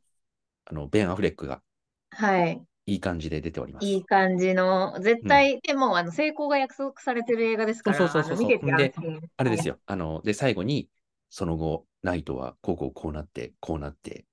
[0.64, 1.62] あの、ベン・アフレックが
[2.10, 2.66] はい。
[2.84, 3.96] いい感じで出ております。
[3.96, 9.20] いい感じの、絶対、でも、あの、成功が約束されてる映画ですから、そうそうそうそうあの見ててで安心。
[9.36, 9.80] あれですよ。
[9.86, 10.88] あの、で、最後に、
[11.30, 14.26] その後、ナイトは、こうこうこうなって、こうなって、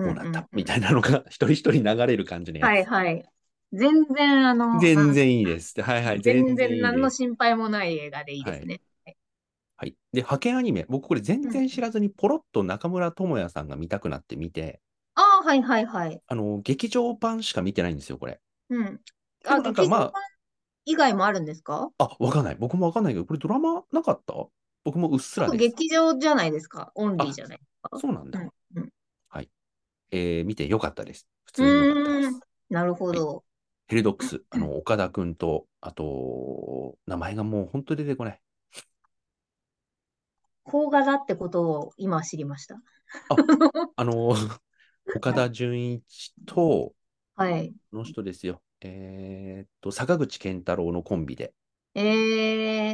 [0.00, 2.74] こうなった、みたいなのが、 一人一人流れる感じのやつ。
[2.74, 3.24] はいはい。
[3.72, 5.80] 全然、あの、全然いいです。
[5.82, 6.20] はいはい。
[6.20, 7.10] 全然いい然何の。
[7.10, 8.80] 心配もない映画でいいですね。
[9.80, 9.92] はい。
[10.12, 14.82] で、派遣アニメ、僕これ全然知らずに、ポロッと中村智也さんが見たくなって見て、
[15.14, 16.20] ああ、はいはいはい。
[16.26, 18.42] あの、劇場版しか見てないんですよ、これ。
[18.68, 18.84] うん。
[18.84, 19.00] で
[19.48, 20.22] あ、もなんかまあ劇場版
[20.84, 21.88] 以外もあるんですか？
[21.96, 22.56] あ、わかんない。
[22.56, 24.34] 僕もわかんないけど、これドラマなかった？
[24.84, 25.58] 僕もうっすらです。
[25.58, 26.92] 劇場じゃないですか？
[26.94, 27.98] オンリーじゃないですか？
[27.98, 28.38] そうなんだ。
[28.38, 28.88] うんうん
[29.30, 29.48] はい。
[30.10, 31.26] えー見てよかったです。
[31.46, 32.40] 普通によかったですうーん。
[32.68, 33.44] なるほど。
[33.88, 38.40] ヘルドックス、あの、岡田くんと、あと、名前がもう本当に出てこない。
[40.70, 42.80] 邦画だってことを今知りました？
[43.96, 44.34] あの、
[45.16, 46.92] 岡田准一と、
[47.34, 47.72] はい。
[47.90, 48.62] この人ですよ。
[48.80, 51.52] えーっと、坂口健太郎のコンビで、
[51.94, 52.02] え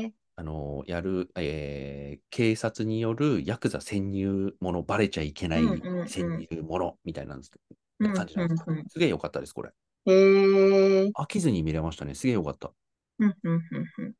[0.06, 5.62] ー、あの、やる、えー警察によるヤクザ潜入もの、バレちゃいけない
[6.06, 7.50] 潜入ものみたいなんです
[8.00, 9.70] うん感じなんですうんうんすげえよかったです、これ。
[10.06, 12.14] えー、飽きずに見れましたね。
[12.14, 12.72] すげえよかった。
[13.18, 13.62] うんうんうん
[13.98, 14.14] うん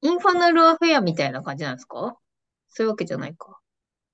[0.00, 2.16] インファナルアフェアみたいな感じなんですか？
[2.68, 3.58] そういうわけじゃないか。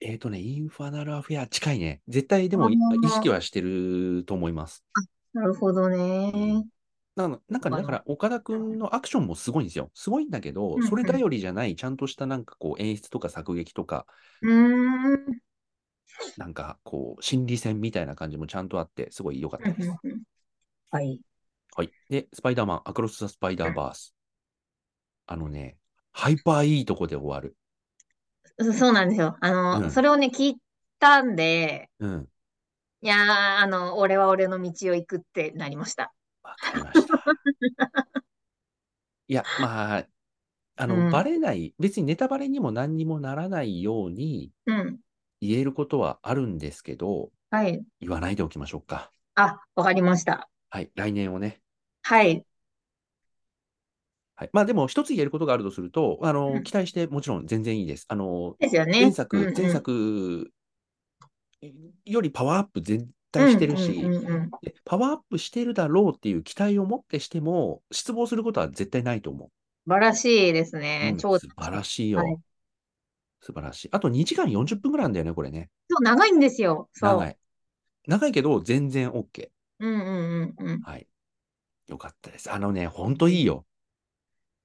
[0.01, 2.03] えーっとね、インファナルアフェア近いね。
[2.09, 2.77] 絶対でも意
[3.09, 4.85] 識はしてると思います。
[5.33, 6.65] なるほどね。
[7.17, 9.91] なのなんかだから岡田くんのアクションもすごいんですよ。
[9.95, 14.07] すごいんだけどそれ頼りじゃない、ちゃんとしたなんかこう演出とか作劇とか、
[14.43, 15.39] うーん。
[16.37, 19.89] なんかこう心理戦みたいな感じもちゃんとあって、すごい良かったです。
[20.91, 21.21] はい。
[21.77, 21.91] はい。
[22.09, 24.14] で、スパイダーマン、アクロス・ザ・スパイダーバース。
[25.27, 25.77] あのね、
[26.13, 27.57] ハイパーいいとこで終わる。
[28.59, 29.37] そそうなんですよ。
[29.41, 30.57] あの、うんそれをね、聞い
[30.99, 32.29] たんで、うん。
[33.03, 33.19] いやー、
[33.63, 36.13] あの、俺は俺の道を行くってなりました。
[36.43, 37.15] わかりました。
[39.29, 40.09] いや、まあ、
[40.77, 45.01] あの、うんバレない、別にネタバレにも何にもならないようにうん。
[45.41, 47.85] 言えることはあるんですけど、はい。
[48.01, 49.11] 言わないでおきましょうか。
[49.35, 50.49] あ、わかりました。
[50.71, 50.91] はい。
[50.95, 51.63] 来年をね。
[52.03, 52.45] はい。
[54.45, 54.51] はい。
[54.53, 58.07] まあでも、一つ言えることがあるとすると、あの、うん期待してもちろん全然いいです。
[58.09, 58.71] あの、ね。
[58.87, 60.51] 前作、うんうん前作
[62.05, 69.51] よりパワーアップ絶対してるし、うんうんうんうんでパワーアップしてるだろうっていう期待を持ってしても、失望することは絶対ないと思
[69.87, 70.81] 素晴らしいですう。
[70.81, 71.11] ね。
[71.13, 72.19] うん超素晴らしいよ。
[72.19, 72.37] はい
[73.41, 73.89] 素晴らしい。
[73.93, 75.69] あと2時間40分ぐらいなんだよね、これね。
[75.91, 76.89] そう、長いんですよ。
[76.99, 77.37] 長い。
[78.07, 79.51] 長いけど、全然 OK。
[79.81, 80.81] うんうんうんうん。
[80.81, 81.07] はい。
[81.89, 82.51] よかったです。
[82.51, 83.67] あのね、ほんといいよ。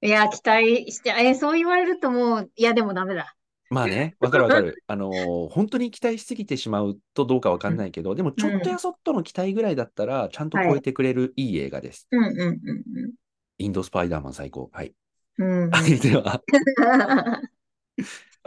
[0.02, 3.36] いや、期待して、えーそう言われるともう、いや、でもダメだ。
[3.70, 4.82] まあね、わかるわかる。
[4.88, 12.08] あのー本当に期待しすぎてしまうとどうかわかんないけど、でもちょっとやそっとの期待ぐらいだったら、ちゃんと超えてくれるいい映画です。
[12.12, 13.14] うんうんうんうん。
[13.60, 14.70] インドスパイダーマン最高。
[14.74, 14.96] はい。
[15.38, 15.76] うん。
[15.76, 16.42] アニメでは。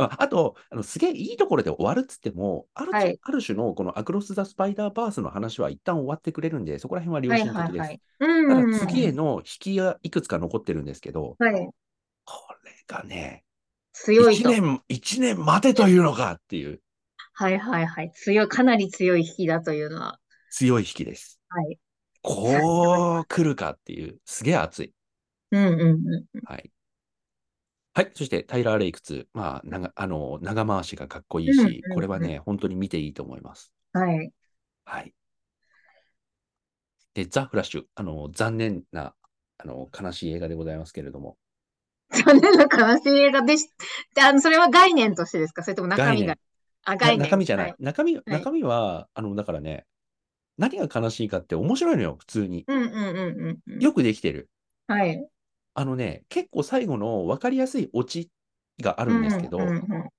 [0.04, 8.86] ああと、あのすげえいいところで終わるっつっても、ある,、はいある種のこのアクロス・ザ・スパイダーバースの話は一旦終わってくれるんで、そこら辺は良はい心的です。
[8.86, 11.68] 次への引きがいくつか残ってるんですけど、はい。
[12.24, 13.44] これがね、
[13.94, 14.50] 1強いと。
[14.50, 16.80] 年、一年待てというのかっていう
[17.34, 18.12] はいはいはい。
[18.14, 20.18] 強い、かなり強い引きだというのは。
[20.50, 21.40] 強い引きです。
[21.48, 21.78] はい。
[22.22, 24.92] こう来るかっていう、すげえ熱い。
[25.50, 26.24] うんうんうん。
[26.44, 26.70] はい。
[27.94, 28.10] はい。
[28.14, 29.26] そして、タイラー・レイク2。
[29.34, 33.70] まあ、長あの長回しがかっこいいし、うんうんうんこれはね、本当に見ていいと思います。
[33.92, 34.32] はい。
[34.86, 35.12] はい。
[37.12, 37.84] で、ザ・フラッシュ。
[37.94, 39.14] あの、残念な、
[39.58, 41.36] あの、悲しい映画でございますけれども、
[42.10, 43.68] 残念な悲しい映画でし、
[44.14, 45.62] であの、それは概念としてですか？
[45.62, 46.36] それとも中身が？
[46.84, 47.18] あ、概念。
[47.18, 47.70] な中身じゃない。
[47.70, 49.84] は中身、中身は、あの、だからね、
[50.56, 52.64] 何が悲しいかって面白いのよ、普通に。
[52.66, 53.78] うんうんうんうんうん。
[53.80, 54.48] よくできてる。
[54.86, 55.26] はい。
[55.74, 58.30] あのね、結構最後の分かりやすいオチ
[58.80, 60.10] がああるんですけど、うんうんうん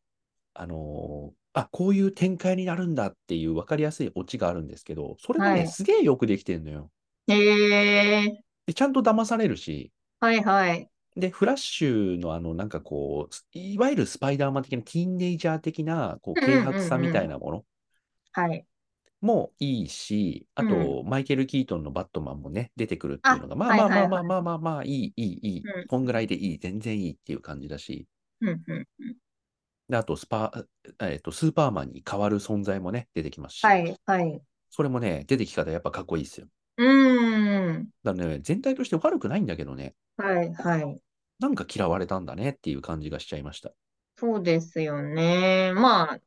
[0.53, 6.89] あのーあ、こういう展開になるんだっていう分かりやすいオチがあるんですけど、それがね、はいすげえよくできてるのよ。
[7.27, 8.43] へえ。
[8.65, 10.89] で、ちゃんと騙されるし、はいはい。
[11.15, 17.65] で、フラッシュのあの、なんかこう、いわゆるスパイダーマン的なティーンネイジャー的な、こう、うんうんうんうん軽薄さみたいなもの
[18.31, 18.65] はい。
[19.23, 25.87] もいいし、あと、マイケル・キートンのバットマンもね、出てくるっていうのが、あまあまあまあまあまあまあまあ、いい、いい、いいうん。
[25.87, 28.07] こんぐらいでいい、全然いいっていう感じだし、
[28.41, 28.87] うんうん。
[29.89, 30.51] で、あとスパ、
[31.01, 34.41] えっと、スーパーマンに代わる存在もね、出てきますし、はいはい。
[34.69, 36.47] それもね、出てき方やっぱかっこいいですよ。
[36.77, 37.89] うーん。
[38.03, 41.01] だね、全体として悪くないんだけどね、はいはい。
[41.39, 43.71] なんか嫌われたんだねっていう感じがしちゃいました。
[44.17, 45.73] そうですよね。
[45.73, 46.19] まあ、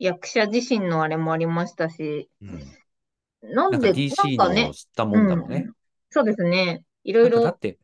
[0.00, 3.54] 役者自身のあれもありましたし、うん。
[3.54, 5.68] なんで、なんか DC のなんかね、吸ったもんだもんね。
[6.08, 6.82] そうですね。
[7.04, 7.78] いろないんかだろって、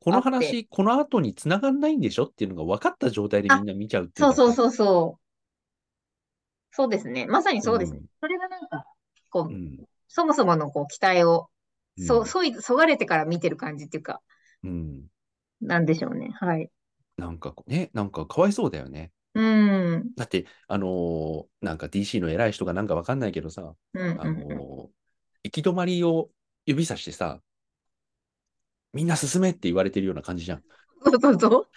[0.00, 5.20] この話、この後に繋がんないんでしょっていうのが分かった状態でみんな見ちゃうっていかさそううそうそうそう。
[6.70, 7.26] そうですね。
[7.26, 8.06] まさにそうですねうん。
[8.20, 8.84] それがなんか、
[9.30, 9.84] こう、うん。
[10.06, 11.48] そもそものこう期待を、
[11.98, 14.20] そ、うんそい、そがれてから見てる感じっていうか、
[14.62, 15.06] うん。
[15.60, 16.30] なんでしょうね。
[16.34, 16.70] はい。
[17.16, 19.10] なんかね、なんかかわいそうだよね。
[19.40, 20.16] うん。
[20.16, 24.90] だって、あのーなんか DC の偉い人がなんか分かんないけどさ、うんうんあのー
[25.44, 26.30] 行き止まりを
[26.66, 27.40] 指さしてさ、
[28.92, 30.64] みんな進めって言われてるような感じじゃん。
[31.04, 31.68] そうそうそう。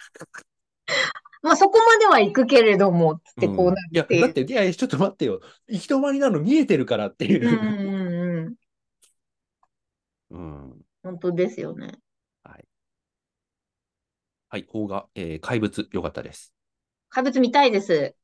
[1.42, 4.18] まあそこまでは行くけれども、つってこうなうんいや、って。
[4.20, 5.40] だって、いやいや、ちょっと待ってよ。
[5.68, 7.60] 行き止まりなの見えてるからっていうんう。
[7.64, 8.56] うんうん。
[10.30, 10.84] うん。
[11.02, 12.00] 本当ですよね。
[14.48, 16.54] はい、邦画、えー怪物、よかったです。
[17.10, 18.14] 怪物見たいです。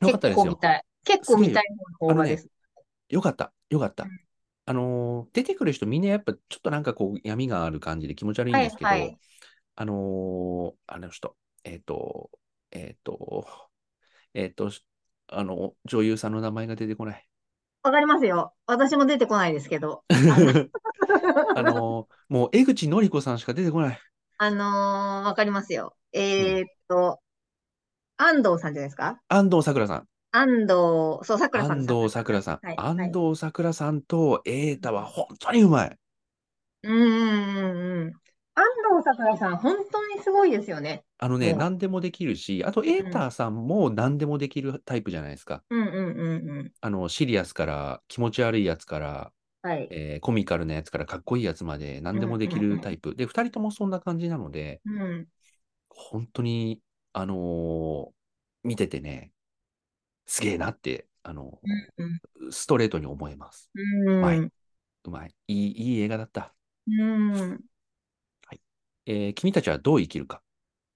[0.00, 0.44] よかったですよ。
[0.44, 0.84] 結構見たい。
[1.04, 1.64] 結構見たい
[1.98, 2.48] 方がです。
[3.08, 4.10] よかった、よかったうん。
[4.68, 9.18] あのー出てくる人みんなやっぱちょっとなんかこう闇がある感じで気持ち悪いんはですけど、いはい。
[9.76, 12.30] あのーあの人、えっ、と、
[12.72, 13.46] えっ、と、
[14.34, 14.70] えっ、と、
[15.28, 17.28] あの、女優さんの名前が出てこない。
[17.82, 18.54] わかりますよ。
[18.66, 20.04] 私も出てこないですけど。
[21.56, 24.00] あのーもう江口のり子さんしか出てこない。
[24.38, 25.96] あのーわかりますよ。
[26.12, 27.20] えーっと、
[28.16, 29.20] 安藤さんじゃないですか？
[29.28, 30.08] 安藤サクラさん。
[30.32, 30.68] 安藤、
[31.22, 31.86] そう、さくらさん安。
[31.86, 32.58] 藤サクラさん。
[32.62, 35.98] はい安はい藤サクラさんと瑛太は本当にうまい。
[36.82, 38.12] うんうんうんうん。
[38.58, 41.04] 安藤さくらさん、本当にすごいですよね。
[41.18, 45.62] あのね、うん何でもできるし、あと瑛太さんも何でもできるタイプじゃないですか。
[45.68, 46.72] うんうんうんうん。
[46.80, 49.88] あの、シリアスから気持ち悪いやつから、はい。
[49.90, 53.14] えーコミカルなやつからかっこいいやつまで何でもできるタイプ。
[53.14, 55.26] で、二人ともそんな感じなので、うん。
[55.88, 56.80] 本当に、
[57.16, 58.16] あのー
[58.62, 59.32] 見ててね、
[60.26, 61.60] すげえなって、あの
[61.96, 63.70] うんストレートに思えます。
[64.06, 64.20] うん。
[64.20, 64.52] はうん。
[65.04, 65.34] うまい。
[65.48, 66.52] いい、いい映画だった。
[66.86, 67.60] うん。
[69.06, 70.42] えー君たちはどう生きるか。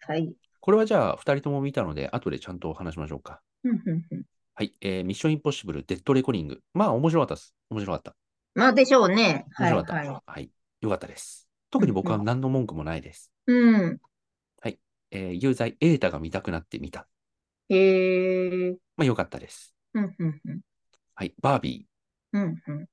[0.01, 0.35] はい。
[0.61, 3.41] これはじゃあ、二人とも見たので、後でちゃんと話しましょうか。
[3.65, 4.23] うんうんうん
[4.55, 4.75] はい。
[4.83, 6.61] えーミッションインポッシブル、デッドレコニング。
[6.75, 7.55] まあ、面白かったです。
[7.71, 8.15] 面白かった。
[8.55, 9.47] まあでしょうね。
[9.59, 9.95] 面白かった。
[9.95, 10.51] はいははい。
[10.81, 11.49] よかったです。
[11.71, 13.31] 特に僕はうん何の文句もないです。
[13.47, 13.53] い。
[13.53, 14.01] うん。
[15.11, 17.09] えー有罪、エータが見たくなって見た。
[17.69, 18.79] へえ。
[18.97, 19.75] まあ、よかったです。
[19.95, 20.61] うんうんうん。
[21.15, 21.35] はい。
[21.41, 22.39] バービー。
[22.39, 22.87] うんうん。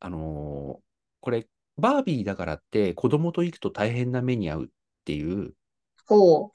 [0.00, 0.82] あのー
[1.20, 4.68] これ、バービーだからって子供と行くと大変な目に遭うっ
[5.04, 5.54] ていう、
[6.08, 6.52] ほ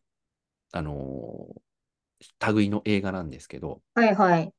[0.71, 3.99] あのー類の映画なんですけど、う。
[3.99, 4.53] はいはい。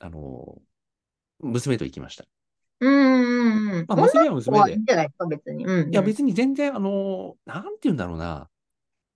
[0.00, 0.62] あのー
[1.40, 2.26] 娘と行きました。
[2.80, 3.86] うんうんうん。
[3.86, 4.84] まあ、女娘は娘ではいいん。
[4.84, 5.64] じゃないですか、別に。
[5.64, 5.92] うんうん。
[5.92, 8.48] いや、別に全然、あのーなんて言うんだろうな。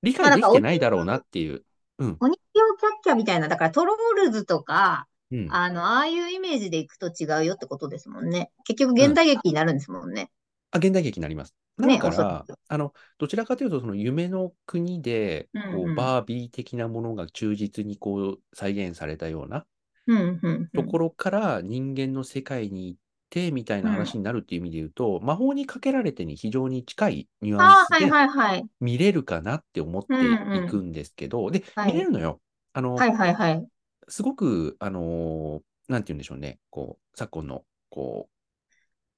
[0.02, 1.64] 理解できてないだろうなっていう。
[1.98, 2.16] うん。
[2.20, 5.52] 鬼用キャッキャみたいな、だからトロールズとか、うん。
[5.52, 8.50] あの、ああいうイメージでいくと違うよってことですもんね。
[8.64, 10.30] 結局現代劇になるんですもんね。
[10.70, 11.54] あ、現代劇になります。
[11.78, 19.66] なね、るからおそらく。、あの、どちらかというと、その夢の国で、こう、うんうんバービー的なものが忠実にこう、再現されたような
[20.06, 20.68] うんうんうん。
[20.68, 23.00] ところから人間の世界に行っ
[23.32, 28.64] て、みたいな話になるっていう意味で言うと、魔法にかけられてに非常に近いニュアンスで。
[28.80, 32.40] 見れるかなって思っていくんですけど、で、はい見れるのよ。
[32.74, 33.66] あの、はいはいはい。
[34.08, 38.32] すごく、あのーなんて言うんでしょうね、こう、昨今の、こう、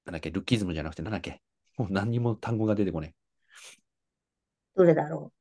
[0.05, 1.41] なんだっけ、ルッキズムじゃなくて、なんだっけ、
[1.77, 3.13] もう何にも単語が出てこない。
[4.75, 5.31] どれだろ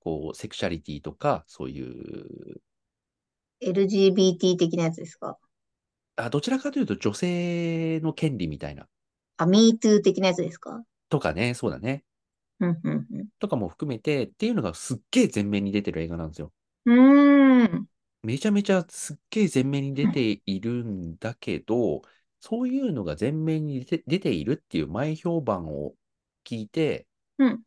[0.00, 2.62] こう、セクシャリティとか、そういう、う。
[3.60, 5.38] LGBT 的なやつですか？
[6.16, 8.86] あどちらかというと女性の権利みたいな、
[9.38, 10.84] あ、MeToo 的なやつですか？
[11.08, 12.04] とかね、そうだね、
[12.60, 13.06] うんうん
[13.38, 16.52] とかも含めてっていうのがすっげえ前面に出てる映画なんですよ。
[16.86, 17.62] うん。
[17.62, 17.86] うーん。
[18.22, 22.02] めちゃめちゃすっげえ前面に出ているんだけど、
[22.38, 25.94] そういうのが前面に出て出ているっていう前評判を
[26.44, 27.06] 聞いて、
[27.38, 27.62] うん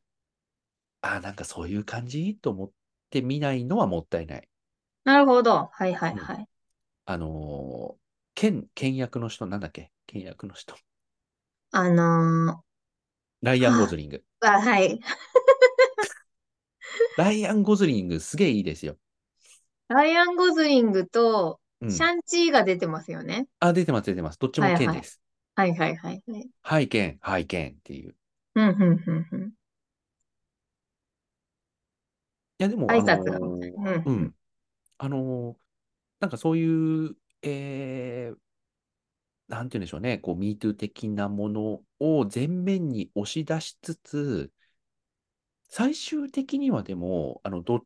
[1.02, 2.38] あ、なんかそういう感じ？
[2.42, 2.72] と思っ
[3.10, 4.48] て見ないのはもったいない。
[5.04, 5.70] なるほど。
[5.72, 6.48] はいはいはい。
[7.06, 8.05] あのー、
[8.36, 9.92] 剣、剣役の人、なんだっけ？
[10.08, 10.76] 剣役の人。
[11.72, 12.64] あの
[13.42, 14.24] ライアン・ゴズリング。
[14.42, 15.00] ー、 あ、はい。
[17.18, 18.98] ライアン・ゴズリングすげえいいですよ。
[19.88, 23.48] ライアン・ゴズリングとうんシャンチーが出てますよね。
[23.60, 24.40] あ、出てます、出てます。
[24.40, 25.22] どっちも剣です。
[25.56, 26.50] はいはいはいはい。
[26.64, 28.12] はい、剣、はい、剣っていう。
[28.12, 28.16] い
[28.56, 29.54] うんうんうんうん。
[32.58, 34.36] や、でも、挨あ拶がのーうんううんん。
[35.00, 35.58] あのー
[36.22, 38.38] なんかそういう、えー、
[39.48, 44.52] なんて言うんでしょうね、こう、MeToo 的なものを前面に押し出しつつ、
[45.70, 47.84] 最終的にはでも、あの、どっ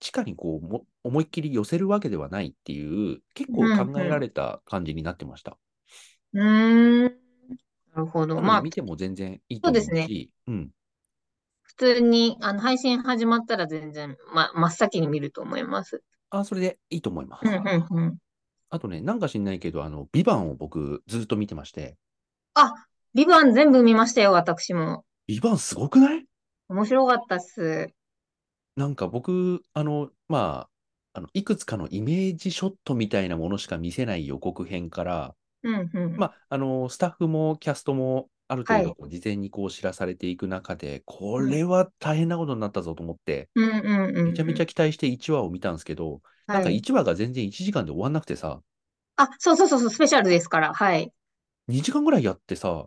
[0.00, 5.58] ちかにこう、も思いっきり寄せるわけではないっていう、結構考えられた感じになってました。
[6.32, 7.22] うーん。
[7.94, 8.40] なるほど。
[8.40, 10.70] まあ、で見ても全然いいと思うし、そうですうん。
[11.62, 16.02] 普通に、あの、配信始まったら全然、ま、真っ先に見ると思います。
[16.30, 17.46] あ、それでいいと思います。
[17.46, 18.18] うんうんうん。
[18.74, 21.98] あとね、なんか知んないけど、あの、ビバンを僕ずっと見てまして、
[22.54, 22.72] あ、
[23.12, 25.04] ビバン全部見ましたよ、私も。
[25.26, 26.24] ビバンすごくない？
[26.70, 27.90] 面白かったっす。
[28.74, 30.68] なんか僕、あの、ま
[31.12, 36.16] あ、あの、いくつかのイメージショットみたいなものしか見せない予告編から、うんうん。
[36.16, 44.26] まあ、あの、スタッフもキャストもある程はい度事前にこう知らされていく中で、これは大変なことになったぞと思って、うんうんうんうん。
[44.28, 46.76] めちゃめちゃ期待して1話を見たんですけど、なんかはい。
[46.76, 48.62] 1話が全然1時間で終わんなくてさ、
[49.16, 50.74] あ、そうそうそうそう、スペシャルですから。
[50.74, 51.12] はい。
[51.68, 52.86] 2時間ぐらいやってさ、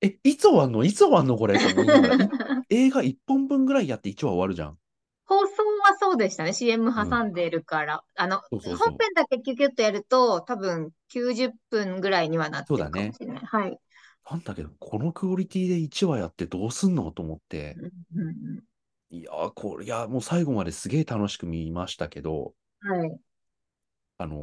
[0.00, 0.84] え、いつ終わんの？
[0.84, 1.58] いつ終わんのこれ？
[1.58, 2.28] と思いながら、い
[2.70, 4.78] 映画1本分ぐらいやって1話終わるじゃん。
[5.26, 6.52] 放送はそうでしたね。
[6.52, 8.02] CM 挟んでるから。
[8.16, 13.44] あの、そうそうそう本編だけキュキュッとやると、多分90分ぐらいにはなってるかもしれない。
[13.44, 13.78] はい。
[14.30, 17.74] なんだけど、このクオリティで1話やってどうすんのと思って、
[18.12, 18.64] うんうん
[19.12, 23.20] いやー、これ、いや、もう最後まですげえ楽しく見ましたけど、うんはい。
[24.18, 24.36] あの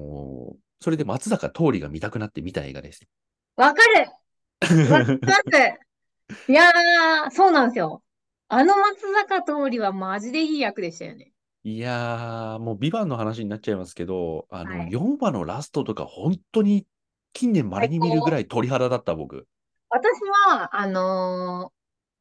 [0.54, 3.02] ーそれで松坂桃李が見たくなって見た映画です。
[3.56, 8.04] わかるわかりますいやー、そうなんですよ。
[8.48, 11.32] あの松坂桃李はマジでいい役でしたよね。
[11.64, 16.86] いやー、もう、ビバンの話になっちゃいますけど、あの、はい4話のラストとか、本当に
[17.34, 19.48] 近年稀に見るぐらい鳥肌だった、僕。
[19.90, 20.20] 私
[20.50, 21.72] は、あの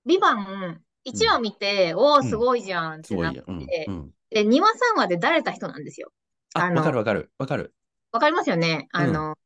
[0.07, 3.61] ー、ビバン1話見て、おー、すごいじゃんってなっすごいや。
[3.61, 4.11] うん、て、うん。
[4.31, 6.13] で、2話3話でだれた人なんですよ。
[6.55, 7.75] あ、あのわかるわかる、わかる。
[8.13, 8.89] わかりますよね。
[8.93, 9.37] あの、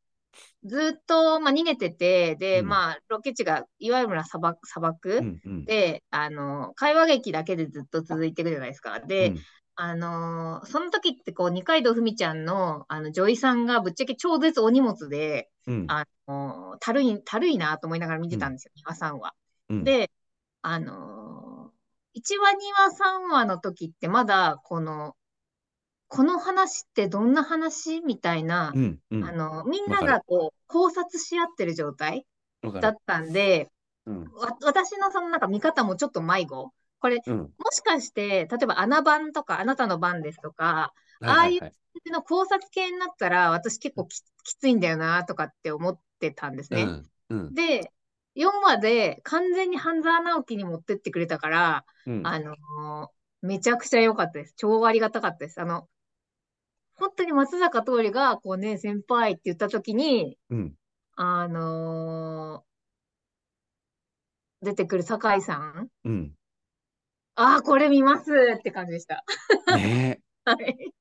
[0.65, 5.65] ずっと、まあ、逃げてて、で、うんまあ、ロケ地が、いわゆる砂漠、砂漠、うん、うん。
[5.65, 9.01] で、あの、会話劇だけでずっと続いていくじゃないですか。
[9.01, 9.39] で、うん
[9.83, 19.35] あのーその時ってこう、二階堂ふみちゃんの、あの、女医さんがぶっちゃけ超絶お荷物で、うん、あのーたるい、たるいなと思いながら見てたんですよ、2話3話。
[19.69, 19.85] うん。
[19.85, 20.11] で、
[20.63, 25.17] あのー、1話、2話、3話の時ってまだ、この、
[26.09, 29.25] この話ってどんな話みたいな、うん、うん。
[29.25, 32.27] あの、みんながこう、考察し合ってる状態。
[32.81, 33.71] だったんで、
[34.07, 36.73] うん、わ私のそのなんか見方もちょっと迷子。
[37.01, 37.39] これ、うん。
[37.39, 41.73] もしかして、例えば、あな番とか、あなたの番ですとか、はいはいはい。
[42.11, 46.83] の考察系になったら、私結構き、きついんだよな、とかって思ってたんですね。
[46.83, 47.93] うん、うん、で、
[48.35, 52.27] 4話で完全に半沢直樹に持ってってくれたから、うん。
[52.27, 53.09] あのー
[53.43, 54.55] めちゃくちゃ良かったです。
[54.59, 55.59] 超ありがたかったです。
[55.63, 55.89] あの、
[56.97, 60.75] 本当に松坂桃李が、こうね、先輩って言った時に、うん。
[61.17, 62.71] あのー
[64.63, 66.33] 出てくる酒井さん、うん。
[67.35, 69.25] ああ、これ見ますって感じでした。
[69.75, 70.93] ね はい。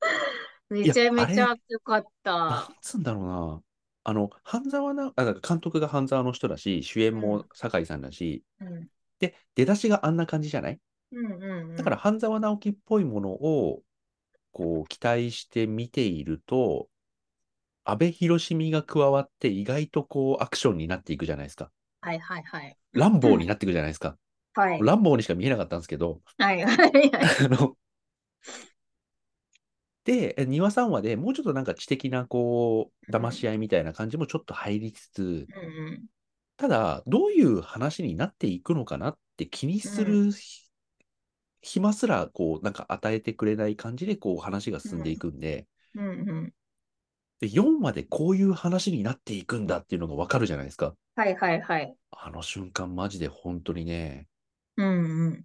[0.70, 2.48] めちゃめちゃ良かっえ。
[2.48, 2.68] なた。
[2.72, 3.62] んつうんだろうな。
[4.04, 8.88] あの、半沢な、あ、監督が半沢の人だし、主演うんも酒井さんだし、うん。
[9.20, 10.80] で、出だしがあんな感じじゃない？
[11.12, 11.76] うんうんうん。
[11.76, 13.82] だから、半沢直樹っぽいものを、
[14.52, 16.88] こう、期待して見ていると、
[17.84, 21.72] 阿部寛美が加わって意外とこう、アクションになっていくじゃないですか。
[22.00, 22.76] はいはいはい。
[22.92, 24.16] ランボーになっていくじゃないですか。
[24.54, 24.80] はい。
[24.82, 27.10] ランボーにしか見えなかったんですけど、はいはいはい。
[27.46, 27.76] あの、
[30.04, 36.06] で、え2話3話でもうちょっとなんか知的なこう、騙し合いみたいな感じもちょっと入りつつ、うんうん。
[36.56, 40.68] ただ、どういう話になっていくのかなって気にするひ
[41.62, 46.54] 暇すら、こう、なんか与えてくれない感じで、こう、話が進んでいくんで、うんうん。
[47.40, 50.94] で、4話でこういう話になっていくんだっていうのがわかるじゃないですか。
[51.16, 51.96] はいはいはい。
[52.10, 54.26] あの瞬間、マジで本当にね、
[54.76, 55.44] うんうん。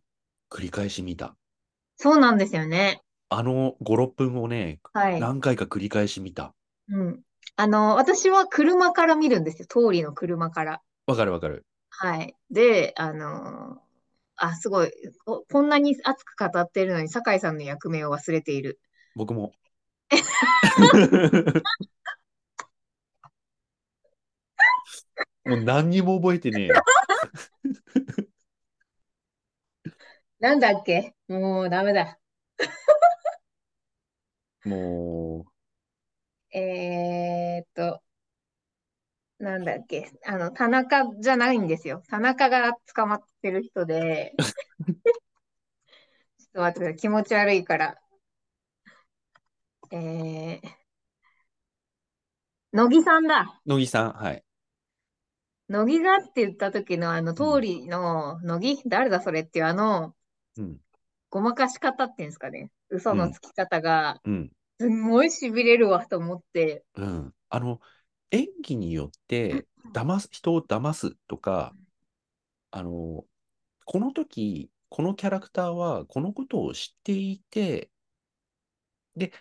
[0.49, 1.35] 繰り返し見た。
[1.97, 3.01] そうなんですよね。
[3.29, 5.19] あの5、6分をね、はい。
[5.19, 6.53] 何回か繰り返し見た。
[6.89, 7.21] うん。
[7.55, 9.67] あの、私は車から見るんですよ。
[9.67, 10.81] 通りの車から。
[11.07, 11.65] わかるわかる。
[11.89, 12.35] はい。
[12.51, 13.77] で、あの
[14.37, 14.91] あ、すごい。
[15.25, 18.79] ここんなに熱く語ってるのに、酒井さんの役目を忘れている。
[19.15, 19.53] 僕も。
[25.45, 26.75] もう何にも覚えてねえよ。
[30.39, 31.15] なんだっけ？
[31.27, 32.17] もうダメだ。
[34.65, 35.45] も
[36.53, 38.01] えーっと、
[39.39, 42.01] なんだっけあの、田中じゃないんですよ。
[42.07, 44.95] 田中が捕まってる人で、 ちょっ
[46.53, 46.95] と待ってください。
[46.95, 48.01] 気持ち悪いから。
[49.91, 50.69] えー、
[52.71, 53.61] 乃木さんだ。
[53.65, 54.43] う、乃木さん、はい。
[55.67, 60.15] 乃木がって言った時のあの通りの乃木、誰だそれっていうあの、
[60.57, 60.79] うん、
[61.29, 62.71] ごまかし方っていうんですかね。
[62.89, 66.83] 嘘のつき方が、うん、すんごい痺れるわと思って。
[66.95, 67.33] うん。
[67.49, 67.79] あの、
[68.31, 71.73] 演技によって、騙す、人を騙すとか、
[72.71, 73.25] あの、
[73.85, 77.89] この時、このキャラクターはこのことを知っていて、
[79.15, 79.31] で、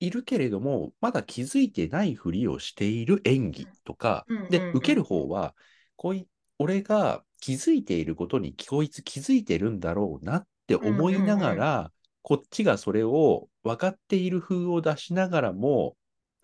[0.00, 5.54] いるけれども、まだ気づいてないふりをしている演技とかで、うん受ける方は、
[5.96, 6.28] こい、
[6.58, 11.92] 俺が気づいていることにこいつ気づいてるんだろうなって思いながら、
[12.22, 15.96] こっちがそれを分かっている風を出しながらも、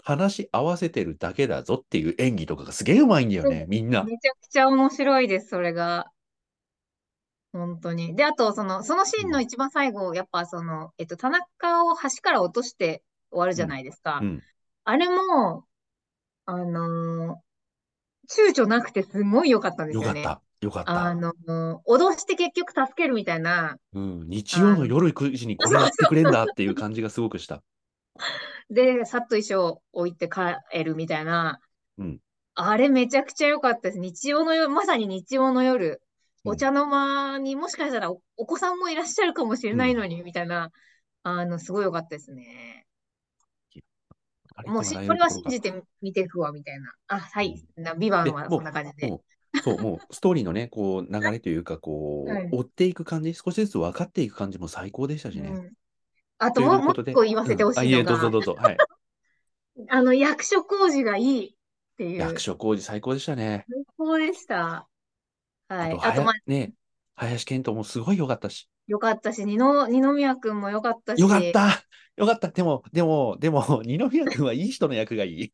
[0.03, 4.05] 話し合わせてるだけだぞっていう演技とかがすげえうまいんだよね、みんな。
[4.05, 6.11] めちゃくちゃ面白いです、それが。
[7.53, 8.15] 本当に。
[8.15, 14.21] で、あと、その、そのシーンの一番最後、やっぱその、えっと、田中を橋から落として終わるじゃないですか。
[14.23, 14.43] うん。
[14.85, 15.67] あれも、
[16.47, 17.41] あのー
[18.29, 20.23] 躊躇なくてすごい良かったんですよね。
[20.23, 20.43] よかった。
[20.61, 21.05] よかった。
[21.05, 23.77] あのー脅して結局助けるみたいな。
[23.95, 24.29] うん。
[24.29, 27.63] 日曜の夜9時にこれやってくれんだっていう感じがすごくした。
[28.71, 31.61] で、さっと衣装置いて帰るみたいな。
[31.99, 32.19] うん
[32.55, 33.99] あれめちゃくちゃ良かったです。
[33.99, 36.03] 日曜の夜、まさに日曜の夜、
[36.45, 40.73] うんお茶の間にもしかしたらお、お子さんもいらっしゃるかもしれないのに、みたいな、
[41.23, 42.87] あの、すごい良かったですね。
[44.67, 46.95] もうし、これは信じて見ていくわ、みたいな。
[47.09, 47.63] あ、はい。
[47.77, 49.21] な、ビバンはでもうそんな感じで。
[49.65, 55.51] そう、もうストーリーのね、こう、流れというか、こう、はい追っていく感じ、少しずつ分かっていく感じも最高でしたしね。
[55.51, 55.73] うん
[56.43, 58.57] あともう、もう一個言わせてほしうんあ、いのが、どうぞどうぞ。
[58.59, 58.77] はい。
[59.91, 61.51] あの、役所広司がいいっ
[61.99, 62.17] ていう。
[62.17, 63.67] 役所広司最高でしたね。
[63.69, 64.89] 最高でした。
[65.69, 65.93] はい。
[65.93, 66.73] あと、あと、まね、
[67.15, 68.71] 林遣都もすごい良かったし。
[68.87, 71.85] よかったし、二の二宮君もよかったし、よかった
[72.17, 75.53] よかったでも、でも、でも、二宮君はいい人の役がいい。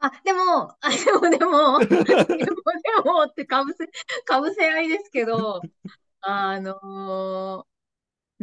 [0.00, 2.46] あ、でも、あ、でも、でも、 でも、で
[3.04, 3.86] もってかぶせ、
[4.24, 5.60] かぶせ合いですけど、
[6.22, 7.70] あのー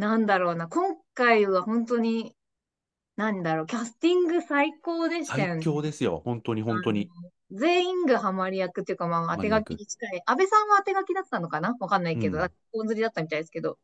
[0.00, 2.36] なんだろうな、今回は本当に、
[3.16, 5.62] なんだろう、キャスティング最高でしたよ最ね。
[5.62, 6.22] 強ですよ。
[6.24, 7.10] 本当に本当に。
[7.50, 10.22] 全員がハマり役っていうか、まあ、当て書きに近い。
[10.24, 11.74] 安倍さんは当て書きだったのかな？
[11.80, 13.76] わかんないけど、うん大釣りだったみたいですけど、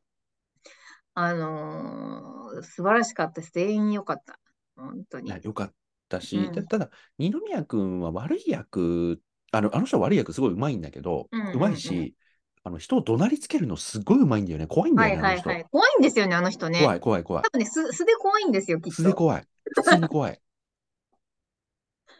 [1.14, 3.52] あのー素晴らしかったです。
[3.52, 4.38] 全員良かった。
[4.76, 5.26] 本当に。
[5.26, 5.72] いや、よかっ
[6.09, 9.20] たし、うんたただ、二宮君は悪い役、
[9.52, 12.14] あの、あの人は悪い役すごいうまいんだけど、うんうんうんうまいし、
[12.64, 14.66] あの、人を怒鳴りつけるのすごいうまいんだよね。
[14.66, 15.48] 怖いんだよね、あの人。
[15.50, 15.70] はいはいはい。
[15.70, 16.80] 怖いんですよね、あの人ね。
[16.80, 17.50] 怖い怖い怖い多。
[17.50, 18.92] 分ね、素、素で怖いんですよ、きっと。
[18.92, 19.46] 素で怖い。
[19.76, 20.40] 普通に怖い。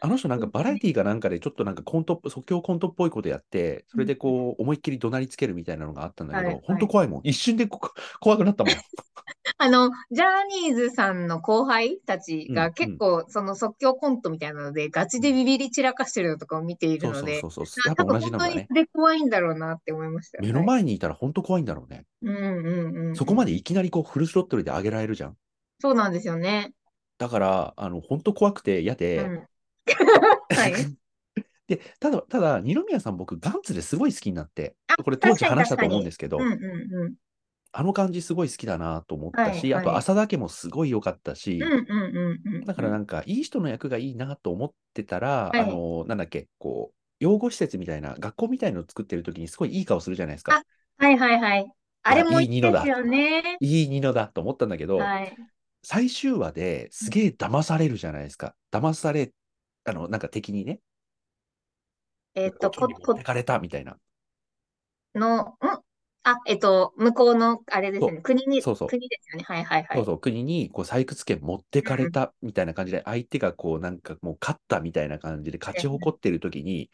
[0.01, 7.21] あの人なんかバラエティーかなんかでちょっとなんかコントっぽ、即興コントっぽいことやって、それでこう思いっきり怒鳴りつけるみたいなのがあったんだけどはいはい、本当怖いもん。
[7.23, 7.79] 一瞬でこ
[8.19, 8.75] 怖くなったもん。
[9.57, 10.25] あの、ジャ
[10.67, 17.87] ニーズさんの後輩たちうんが結構、その即興コントみたいなので、ガチでビビり散らかしてるのとかを見ているそうので、そうそうそう。
[17.87, 18.51] やっぱ同じなのだね。
[18.51, 20.41] 本当に素で怖いんだろうなって思いました。
[20.41, 22.05] 目のはい前にいたら本当怖いんだろうね。
[22.21, 23.15] うんうんうん。
[23.15, 25.37] そこまでいきなりこうフルスロットルで上げられるじゃん。
[25.79, 26.73] そうなんですよね。
[27.17, 29.47] だから、あの、本当怖くて嫌うで、ん。
[30.49, 30.73] はい。
[31.67, 37.15] で、ただ、ただ、二宮さん僕、ガンツですごい好きになって、あこれ当時話したと思うんですけど、うんうんうん。
[37.77, 41.61] あの感じすごい好きだなと思ったし、はいはいあと浅田家もすごい良かったし。
[42.65, 50.63] だからなんか、いい人の役がいいなと思ってたら、はいあの、なんだっけ、こう、養護施設みたいな、学校みたいのを作ってる時にすごいいい顔するじゃないですか。
[50.97, 51.69] はいはいはい。
[52.03, 53.57] あれもいいですよね。
[53.59, 55.35] いいニノだと思ったんだけど、はい。
[55.83, 58.55] 最終話ですげえ騙されるじゃないですか。
[58.71, 59.33] 騙され、
[59.83, 60.79] あの、なんか敵にね、
[62.35, 63.97] えっと、こ、こかれたみたいな。
[65.13, 65.55] の、ん？
[66.27, 68.21] あ、えっと、向こうの、あれですよね。
[68.21, 69.43] 国に、そうそう国ですよね。
[69.43, 69.97] はいはいはい。
[69.97, 76.89] そうそう、国にこう採掘権持ってかれたみたいな感じで、相手がこうなんかもう勝ったみたいな感じで勝ち誇ってる時に、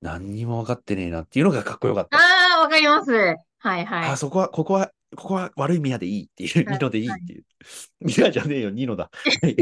[0.00, 2.18] 何にも分かってねえなっていうのがかっこよかった。
[2.18, 2.20] あ
[2.58, 3.12] あ、わかります。
[3.12, 3.36] は
[3.78, 4.10] いはい。
[4.10, 7.44] あ、そこは、ここは、ここは悪い宮でいいっていう、はいニノでいいっていう。
[8.00, 9.10] 宮じゃねえよ、ニノだ。
[9.42, 9.56] は い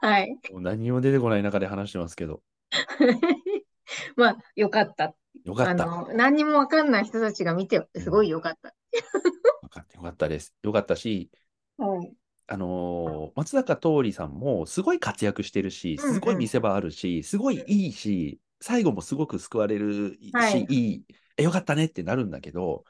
[0.00, 0.30] はい。
[0.52, 2.42] もう何にも出てこない中で話してますけど、
[4.16, 5.14] まあ、よかった。
[5.44, 5.84] よかった。
[5.84, 8.68] あの、何にもわかんない人たちが見て、すごいよかった。
[8.68, 10.54] よかったよかったです。
[10.62, 11.30] よかったし、
[11.76, 12.12] はい。
[12.46, 21.04] あのー松坂桃李さんもすごい活躍してるし、うんうんすごい見せ場あるし、すごいいいし、最後もすごく救われるし、はいいい、
[21.36, 22.84] えよかったねってなるんだけど、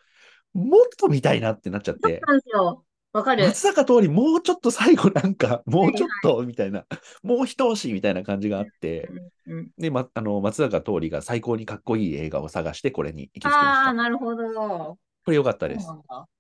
[0.53, 2.84] もっと見たいなってなっちゃって、なんですよ。
[3.12, 3.44] わかる。
[3.44, 6.84] 松坂桃李もうちょっと最後なんか、もうちょっとみたいな、
[7.22, 9.08] もう一押しみたいな感じがあって、
[9.46, 13.92] うんうんで、ま、あの松坂桃李が最高にかっこいい映画を探してこれに行き着きましああ、た。
[13.94, 14.52] なるほど。
[14.52, 15.86] そこれよかったうです。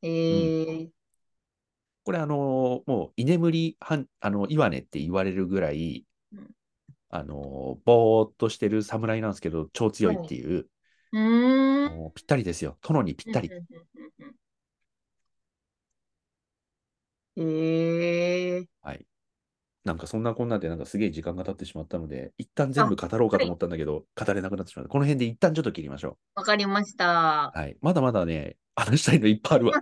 [0.02, 0.88] へえ。
[2.04, 6.50] これあのもう居眠りはん、あの、岩根って言われるぐらいうん、
[7.08, 10.66] あのぼーっとしてる侍なんですけど、超強いっていう、
[11.12, 11.96] うーん。
[11.96, 12.78] もうぴったりですよ。
[12.82, 13.50] 殿にぴったり。
[17.36, 18.66] うんうんうんうんへえ。
[18.82, 19.06] はい。
[19.84, 24.88] なんかそんなこんなでなんかすげえ時間が経ってしまったので、一旦全部語ろうかと思ったんだけど、語れなくなってしまった。
[24.90, 27.58] この辺で一旦ちょっと切りましょわかりましたう。。
[27.58, 27.76] はい。
[27.80, 29.72] まだまだね、話したいのいっぱいあるわ。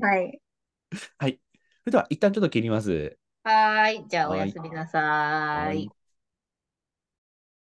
[0.00, 0.40] はい。
[1.18, 1.40] はい。
[1.84, 3.18] それでは一旦ちょっと切ります。
[3.44, 4.08] はーい。
[4.08, 5.90] じゃあ、おはいやすみなさーい。